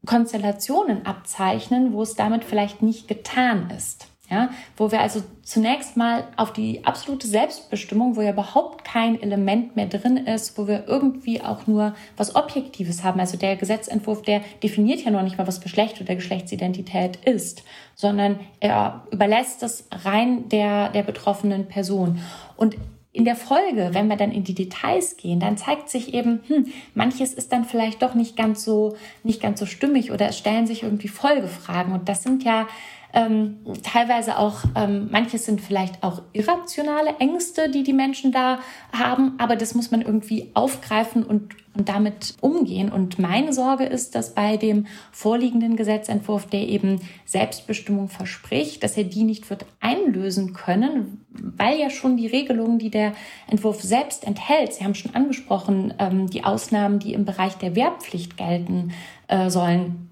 [0.07, 4.07] Konstellationen abzeichnen, wo es damit vielleicht nicht getan ist.
[4.31, 9.75] Ja, wo wir also zunächst mal auf die absolute Selbstbestimmung, wo ja überhaupt kein Element
[9.75, 13.19] mehr drin ist, wo wir irgendwie auch nur was Objektives haben.
[13.19, 17.65] Also der Gesetzentwurf, der definiert ja noch nicht mal, was Geschlecht oder Geschlechtsidentität ist,
[17.97, 22.21] sondern er überlässt es rein der, der betroffenen Person.
[22.57, 22.77] Und
[23.13, 26.73] in der Folge, wenn wir dann in die Details gehen, dann zeigt sich eben, hm,
[26.95, 30.67] manches ist dann vielleicht doch nicht ganz so, nicht ganz so stimmig oder es stellen
[30.67, 31.93] sich irgendwie Folgefragen.
[31.93, 32.69] Und das sind ja
[33.13, 38.61] ähm, teilweise auch, ähm, manches sind vielleicht auch irrationale Ängste, die die Menschen da
[38.93, 42.91] haben, aber das muss man irgendwie aufgreifen und, und damit umgehen.
[42.91, 49.05] Und meine Sorge ist, dass bei dem vorliegenden Gesetzentwurf, der eben Selbstbestimmung verspricht, dass er
[49.05, 53.13] die nicht wird einlösen können, weil ja schon die Regelungen, die der
[53.49, 58.37] Entwurf selbst enthält, Sie haben schon angesprochen, ähm, die Ausnahmen, die im Bereich der Wehrpflicht
[58.37, 58.93] gelten
[59.29, 60.10] äh, sollen,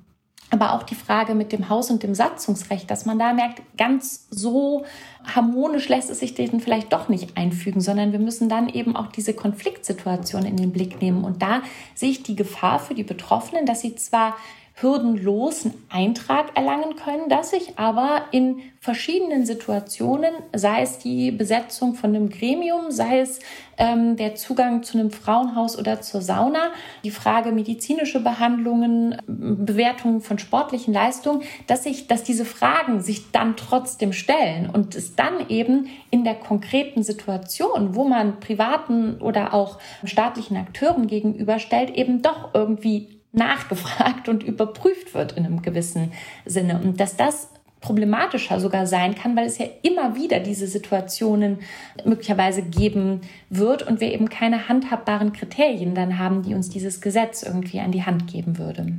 [0.50, 4.26] aber auch die Frage mit dem Haus- und dem Satzungsrecht, dass man da merkt, ganz
[4.30, 4.84] so
[5.24, 9.08] harmonisch lässt es sich den vielleicht doch nicht einfügen, sondern wir müssen dann eben auch
[9.08, 11.24] diese Konfliktsituation in den Blick nehmen.
[11.24, 11.62] Und da
[11.94, 14.36] sehe ich die Gefahr für die Betroffenen, dass sie zwar
[14.80, 22.14] hürdenlosen Eintrag erlangen können, dass sich aber in verschiedenen Situationen, sei es die Besetzung von
[22.14, 23.40] einem Gremium, sei es
[23.76, 26.70] ähm, der Zugang zu einem Frauenhaus oder zur Sauna,
[27.02, 33.56] die Frage medizinische Behandlungen, Bewertungen von sportlichen Leistungen, dass sich, dass diese Fragen sich dann
[33.56, 39.78] trotzdem stellen und es dann eben in der konkreten Situation, wo man privaten oder auch
[40.04, 46.12] staatlichen Akteuren gegenüberstellt, eben doch irgendwie nachgefragt und überprüft wird in einem gewissen
[46.44, 46.80] Sinne.
[46.80, 47.48] Und dass das
[47.80, 51.58] problematischer sogar sein kann, weil es ja immer wieder diese Situationen
[52.04, 53.20] möglicherweise geben
[53.50, 57.92] wird und wir eben keine handhabbaren Kriterien dann haben, die uns dieses Gesetz irgendwie an
[57.92, 58.98] die Hand geben würde.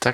[0.00, 0.12] Da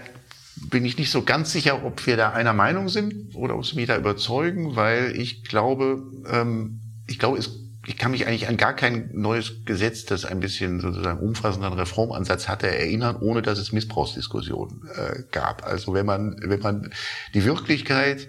[0.68, 3.76] bin ich nicht so ganz sicher, ob wir da einer Meinung sind oder ob Sie
[3.76, 8.57] mich da überzeugen, weil ich glaube, ähm, ich glaube, es ich kann mich eigentlich an
[8.57, 13.72] gar kein neues Gesetz, das ein bisschen sozusagen umfassenden Reformansatz hatte, erinnern, ohne dass es
[13.72, 15.66] Missbrauchsdiskussionen äh, gab.
[15.66, 16.93] Also wenn man, wenn man
[17.34, 18.28] die Wirklichkeit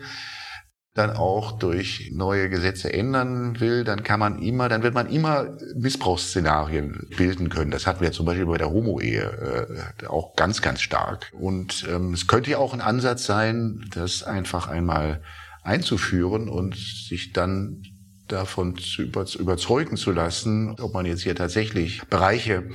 [0.96, 5.56] dann auch durch neue Gesetze ändern will, dann kann man immer, dann wird man immer
[5.76, 7.70] Missbrauchsszenarien bilden können.
[7.70, 9.68] Das hatten wir zum Beispiel bei der Homo-Ehe
[10.02, 11.32] äh, auch ganz, ganz stark.
[11.40, 15.22] Und ähm, es könnte ja auch ein Ansatz sein, das einfach einmal
[15.62, 17.84] einzuführen und sich dann
[18.32, 22.70] davon zu überzeugen zu lassen, ob man jetzt hier tatsächlich Bereiche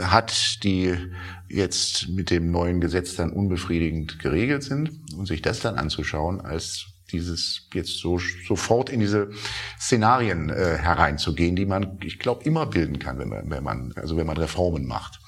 [0.00, 0.96] hat, die
[1.48, 6.86] jetzt mit dem neuen Gesetz dann unbefriedigend geregelt sind und sich das dann anzuschauen, als
[7.12, 9.30] dieses jetzt so sofort in diese
[9.78, 14.16] Szenarien äh, hereinzugehen, die man, ich glaube, immer bilden kann, wenn man, wenn man, also
[14.16, 15.20] wenn man Reformen macht.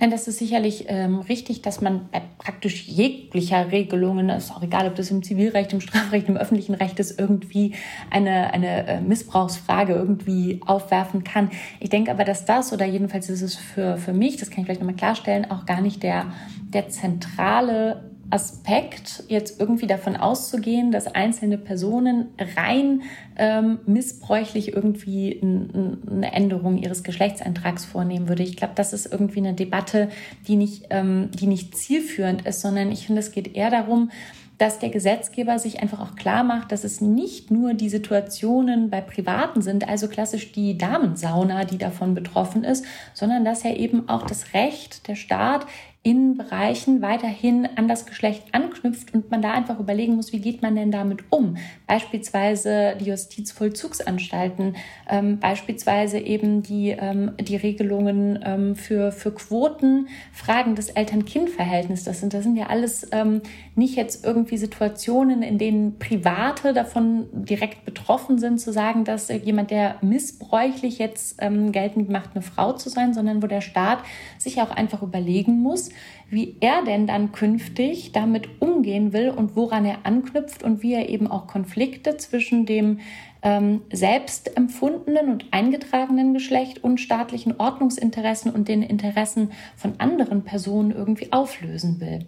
[0.00, 4.86] Nein, das ist sicherlich ähm, richtig, dass man bei praktisch jeglicher Regelungen, ist auch egal,
[4.86, 7.74] ob das im Zivilrecht, im Strafrecht, im öffentlichen Recht ist, irgendwie
[8.10, 11.50] eine, eine äh, Missbrauchsfrage irgendwie aufwerfen kann.
[11.80, 14.66] Ich denke aber, dass das, oder jedenfalls ist es für, für mich, das kann ich
[14.66, 16.26] vielleicht nochmal klarstellen, auch gar nicht der,
[16.72, 23.02] der zentrale Aspekt, jetzt irgendwie davon auszugehen, dass einzelne Personen rein
[23.36, 28.42] ähm, missbräuchlich irgendwie eine Änderung ihres Geschlechtseintrags vornehmen würde.
[28.42, 30.08] Ich glaube, das ist irgendwie eine Debatte,
[30.48, 34.10] die nicht, ähm, die nicht zielführend ist, sondern ich finde, es geht eher darum,
[34.58, 39.00] dass der Gesetzgeber sich einfach auch klar macht, dass es nicht nur die Situationen bei
[39.00, 44.22] Privaten sind, also klassisch die Damensauna, die davon betroffen ist, sondern dass er eben auch
[44.22, 45.66] das Recht der Staat
[46.06, 50.62] in Bereichen weiterhin an das Geschlecht anknüpft und man da einfach überlegen muss, wie geht
[50.62, 51.56] man denn damit um?
[51.88, 54.76] Beispielsweise die Justizvollzugsanstalten,
[55.10, 62.04] ähm, beispielsweise eben die, ähm, die Regelungen ähm, für, für Quoten, Fragen des Eltern-Kind-Verhältnisses.
[62.04, 63.40] Das sind, das sind ja alles ähm,
[63.74, 69.72] nicht jetzt irgendwie Situationen, in denen Private davon direkt betroffen sind, zu sagen, dass jemand,
[69.72, 74.04] der missbräuchlich jetzt ähm, geltend macht, eine Frau zu sein, sondern wo der Staat
[74.38, 75.90] sich auch einfach überlegen muss,
[76.28, 81.08] wie er denn dann künftig damit umgehen will und woran er anknüpft und wie er
[81.08, 83.00] eben auch Konflikte zwischen dem
[83.42, 90.90] ähm, selbst empfundenen und eingetragenen Geschlecht und staatlichen Ordnungsinteressen und den Interessen von anderen Personen
[90.90, 92.26] irgendwie auflösen will.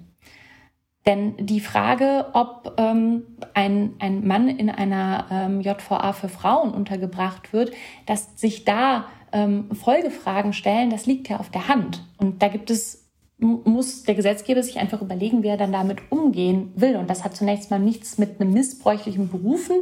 [1.07, 3.23] Denn die Frage, ob ähm,
[3.55, 7.73] ein, ein Mann in einer ähm, JVA für Frauen untergebracht wird,
[8.05, 12.05] dass sich da ähm, Folgefragen stellen, das liegt ja auf der Hand.
[12.19, 13.08] Und da gibt es
[13.41, 16.97] muss der Gesetzgeber sich einfach überlegen, wie er dann damit umgehen will.
[16.97, 19.77] Und das hat zunächst mal nichts mit einem missbräuchlichen Berufen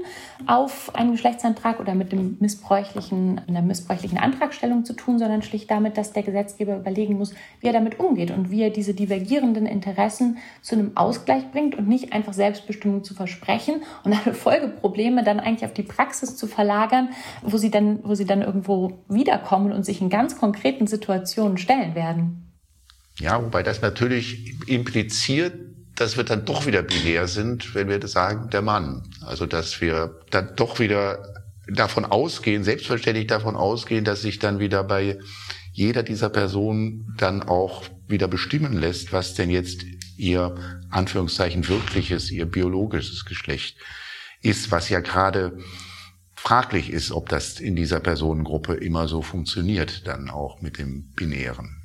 [0.46, 5.96] auf einen Geschlechtsantrag oder mit dem missbräuchlichen, einer missbräuchlichen Antragstellung zu tun, sondern schlicht damit,
[5.96, 10.36] dass der Gesetzgeber überlegen muss, wie er damit umgeht und wie er diese divergierenden Interessen
[10.60, 15.64] zu einem Ausgleich bringt und nicht einfach Selbstbestimmung zu versprechen und alle Folgeprobleme dann eigentlich
[15.64, 17.08] auf die Praxis zu verlagern,
[17.42, 21.94] wo sie dann, wo sie dann irgendwo wiederkommen und sich in ganz konkreten Situationen stellen
[21.94, 22.45] werden.
[23.18, 25.54] Ja, wobei das natürlich impliziert,
[25.94, 29.02] dass wir dann doch wieder binär sind, wenn wir sagen, der Mann.
[29.22, 31.34] Also dass wir dann doch wieder
[31.66, 35.18] davon ausgehen, selbstverständlich davon ausgehen, dass sich dann wieder bei
[35.72, 39.84] jeder dieser Personen dann auch wieder bestimmen lässt, was denn jetzt
[40.16, 40.54] ihr
[40.90, 43.76] Anführungszeichen wirkliches, ihr biologisches Geschlecht
[44.42, 45.58] ist, was ja gerade
[46.34, 51.82] fraglich ist, ob das in dieser Personengruppe immer so funktioniert, dann auch mit dem Binären.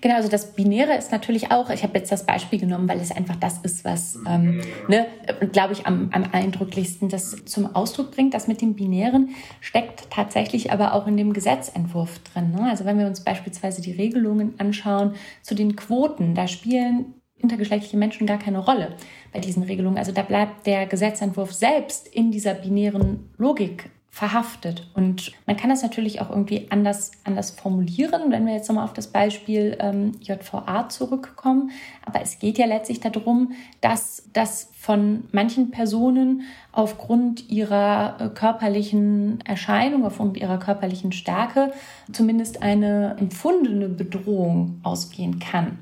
[0.00, 3.10] Genau, also das Binäre ist natürlich auch, ich habe jetzt das Beispiel genommen, weil es
[3.10, 5.06] einfach das ist, was, ähm, ne,
[5.50, 8.34] glaube ich, am, am eindrücklichsten das zum Ausdruck bringt.
[8.34, 12.52] Das mit dem Binären steckt tatsächlich aber auch in dem Gesetzentwurf drin.
[12.52, 12.68] Ne?
[12.70, 18.26] Also wenn wir uns beispielsweise die Regelungen anschauen zu den Quoten, da spielen intergeschlechtliche Menschen
[18.26, 18.94] gar keine Rolle
[19.32, 19.98] bei diesen Regelungen.
[19.98, 24.86] Also da bleibt der Gesetzentwurf selbst in dieser binären Logik verhaftet.
[24.94, 28.92] Und man kann das natürlich auch irgendwie anders, anders formulieren, wenn wir jetzt nochmal auf
[28.92, 31.72] das Beispiel ähm, JVA zurückkommen.
[32.06, 39.40] Aber es geht ja letztlich darum, dass das von manchen Personen aufgrund ihrer äh, körperlichen
[39.44, 41.72] Erscheinung, aufgrund ihrer körperlichen Stärke
[42.12, 45.80] zumindest eine empfundene Bedrohung ausgehen kann.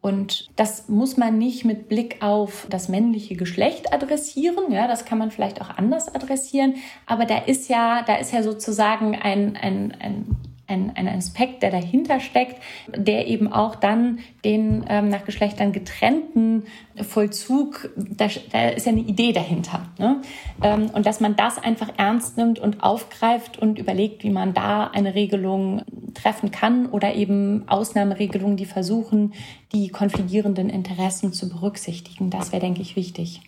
[0.00, 4.72] Und das muss man nicht mit Blick auf das männliche Geschlecht adressieren.
[4.72, 6.76] Ja, das kann man vielleicht auch anders adressieren.
[7.04, 10.36] Aber da ist ja, da ist ja sozusagen ein, ein, ein
[10.70, 12.62] ein, ein Aspekt, der dahinter steckt,
[12.94, 16.64] der eben auch dann den ähm, nach Geschlechtern getrennten
[17.02, 19.88] Vollzug, da, da ist ja eine Idee dahinter.
[19.98, 20.22] Ne?
[20.62, 24.86] Ähm, und dass man das einfach ernst nimmt und aufgreift und überlegt, wie man da
[24.86, 25.82] eine Regelung
[26.14, 29.34] treffen kann oder eben Ausnahmeregelungen, die versuchen,
[29.72, 32.30] die konfligierenden Interessen zu berücksichtigen.
[32.30, 33.42] Das wäre, denke ich, wichtig.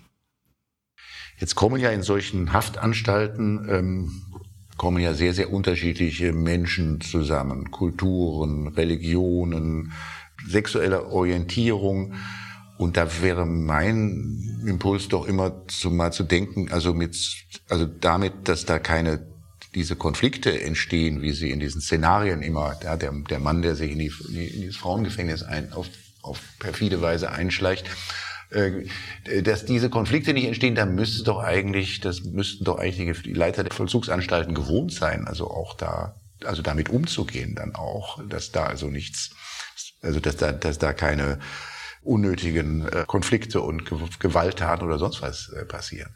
[1.39, 4.23] Jetzt kommen ja in solchen Haftanstalten ähm,
[4.77, 9.93] kommen ja sehr, sehr unterschiedliche Menschen zusammen, Kulturen, Religionen,
[10.47, 12.15] sexuelle Orientierung.
[12.79, 17.17] Und da wäre mein Impuls doch immer zu, mal zu denken, also mit,
[17.69, 19.27] also damit, dass da keine
[19.75, 23.93] diese Konflikte entstehen, wie sie in diesen Szenarien immer, ja, der, der Mann, der sich
[23.93, 25.87] in, die, in dieses Frauengefängnis ein, auf,
[26.23, 27.89] auf perfide Weise einschleicht,
[29.43, 33.65] dass diese Konflikte nicht entstehen, da müsste doch eigentlich, das müssten doch eigentlich die Leiter
[33.65, 38.89] der Vollzugsanstalten gewohnt sein, also auch da, also damit umzugehen dann auch, dass da also
[38.89, 39.31] nichts,
[40.03, 41.39] also dass da, dass da keine
[42.03, 43.89] unnötigen äh, Konflikte und
[44.19, 46.15] Gewalttaten oder sonst was äh, passieren.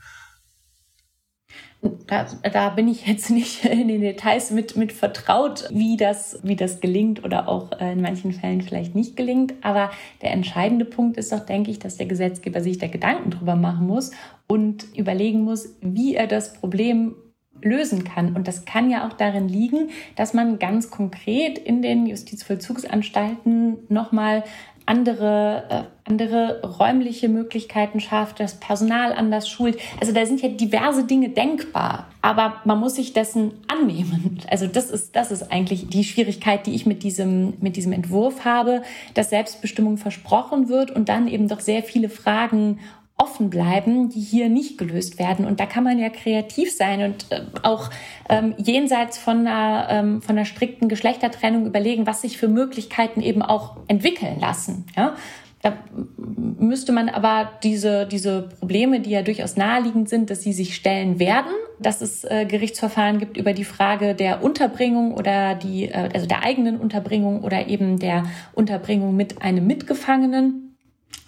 [2.07, 6.57] Da, da bin ich jetzt nicht in den Details mit, mit vertraut, wie das, wie
[6.57, 9.55] das gelingt oder auch äh, in manchen Fällen vielleicht nicht gelingt.
[9.63, 9.91] Aber
[10.23, 13.87] der entscheidende Punkt ist doch, denke ich, dass der Gesetzgeber sich da Gedanken drüber machen
[13.87, 14.13] muss
[14.49, 17.15] und überlegen muss, wie er das Problem
[17.63, 18.37] lösen kann.
[18.37, 24.45] Und das kann ja auch darin liegen, dass man ganz konkret in den Justizvollzugsanstalten nochmal
[24.87, 29.79] andere, äh, andere räumliche Möglichkeiten schafft, das Personal anders schult.
[30.01, 34.41] Also da sind ja diverse Dinge denkbar, aber man muss sich dessen annehmen.
[34.49, 38.45] Also das ist, das ist eigentlich die Schwierigkeit, die ich mit diesem, mit diesem Entwurf
[38.45, 38.83] habe,
[39.15, 42.79] dass Selbstbestimmung versprochen wird und dann eben doch sehr viele Fragen
[43.19, 45.47] offen bleiben, die hier nicht gelöst werden.
[45.47, 47.91] Und da kann man ja kreativ sein und äh, auch
[48.29, 53.41] ähm, jenseits von einer, ähm, von einer strikten Geschlechtertrennung überlegen, was sich für Möglichkeiten eben
[53.41, 54.85] auch entwickeln lassen.
[54.97, 55.17] Ja?
[55.63, 55.79] Da
[56.17, 61.19] müsste man aber diese, diese Probleme, die ja durchaus naheliegend sind, dass sie sich stellen
[61.19, 61.51] werden,
[61.81, 66.43] dass es äh, Gerichtsverfahren gibt über die Frage der Unterbringung oder die, äh, also der
[66.43, 70.77] eigenen Unterbringung oder eben der Unterbringung mit einem Mitgefangenen.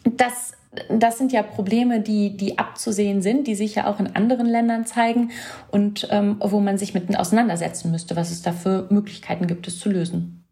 [0.05, 0.53] Das
[0.89, 4.87] das sind ja Probleme, die, die abzusehen sind, die sich ja auch in anderen Ländern
[4.87, 5.31] zeigen
[5.71, 9.79] und ähm, wo man sich mit auseinandersetzen müsste, was es da für Möglichkeiten gibt, es
[9.79, 10.45] zu lösen.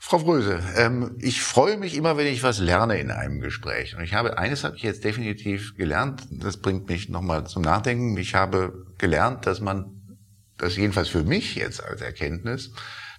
[0.00, 3.96] Frau Fröse, ähm, ich freue mich immer, wenn ich was lerne in einem Gespräch.
[3.96, 8.16] Und ich habe, eines habe ich jetzt definitiv gelernt, das bringt mich nochmal zum Nachdenken.
[8.18, 10.18] Ich habe gelernt, dass man,
[10.58, 12.72] das jedenfalls für mich jetzt als Erkenntnis,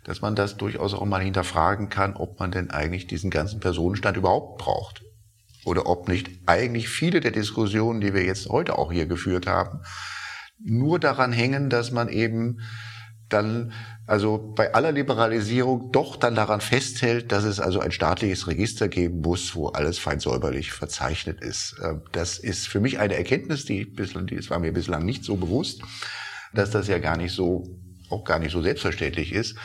[0.03, 4.15] dass man das durchaus auch mal hinterfragen kann, ob man denn eigentlich diesen ganzen Personenstand
[4.15, 5.05] überhaupt braucht
[5.66, 9.82] oder ob nicht eigentlich viele der Diskussionen, die wir jetzt heute auch hier geführt haben,
[10.63, 12.59] nur daran hängen, dass man eben
[13.30, 13.74] dann,
[14.05, 19.22] also bei aller Liberalisierung doch dann daran festhält, dass es also ein staatliches Register geben
[19.22, 21.76] muss, wo alles fein säuberlich verzeichnet ist.
[21.84, 25.36] Ähm, das ist für mich eine Erkenntnis, die bislang, die war mir bislang nicht so
[25.36, 25.82] bewusst,
[26.53, 27.63] dass das ja gar nicht so,
[28.09, 29.55] auch gar nicht so selbstverständlich ist.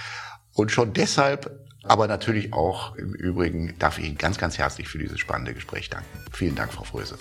[0.55, 4.99] Und schon deshalb aber natürlich auch im Übrigen darf ich Ihnen ganz, ganz herzlich für
[4.99, 6.09] dieses spannende Gespräch danken.
[6.33, 7.17] Vielen Dank, Frau Fröse.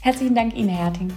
[0.00, 1.12] Herzlichen Dank Ihnen, Herr Herting.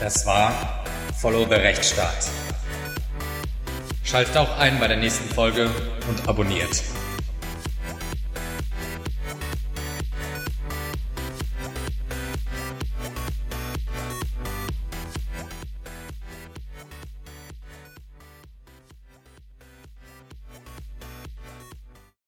[0.00, 0.84] Das war
[1.20, 2.30] Follow the Rechtsstaat.
[4.02, 5.70] Schaltet auch ein bei der nächsten Folge
[6.08, 6.82] und abonniert.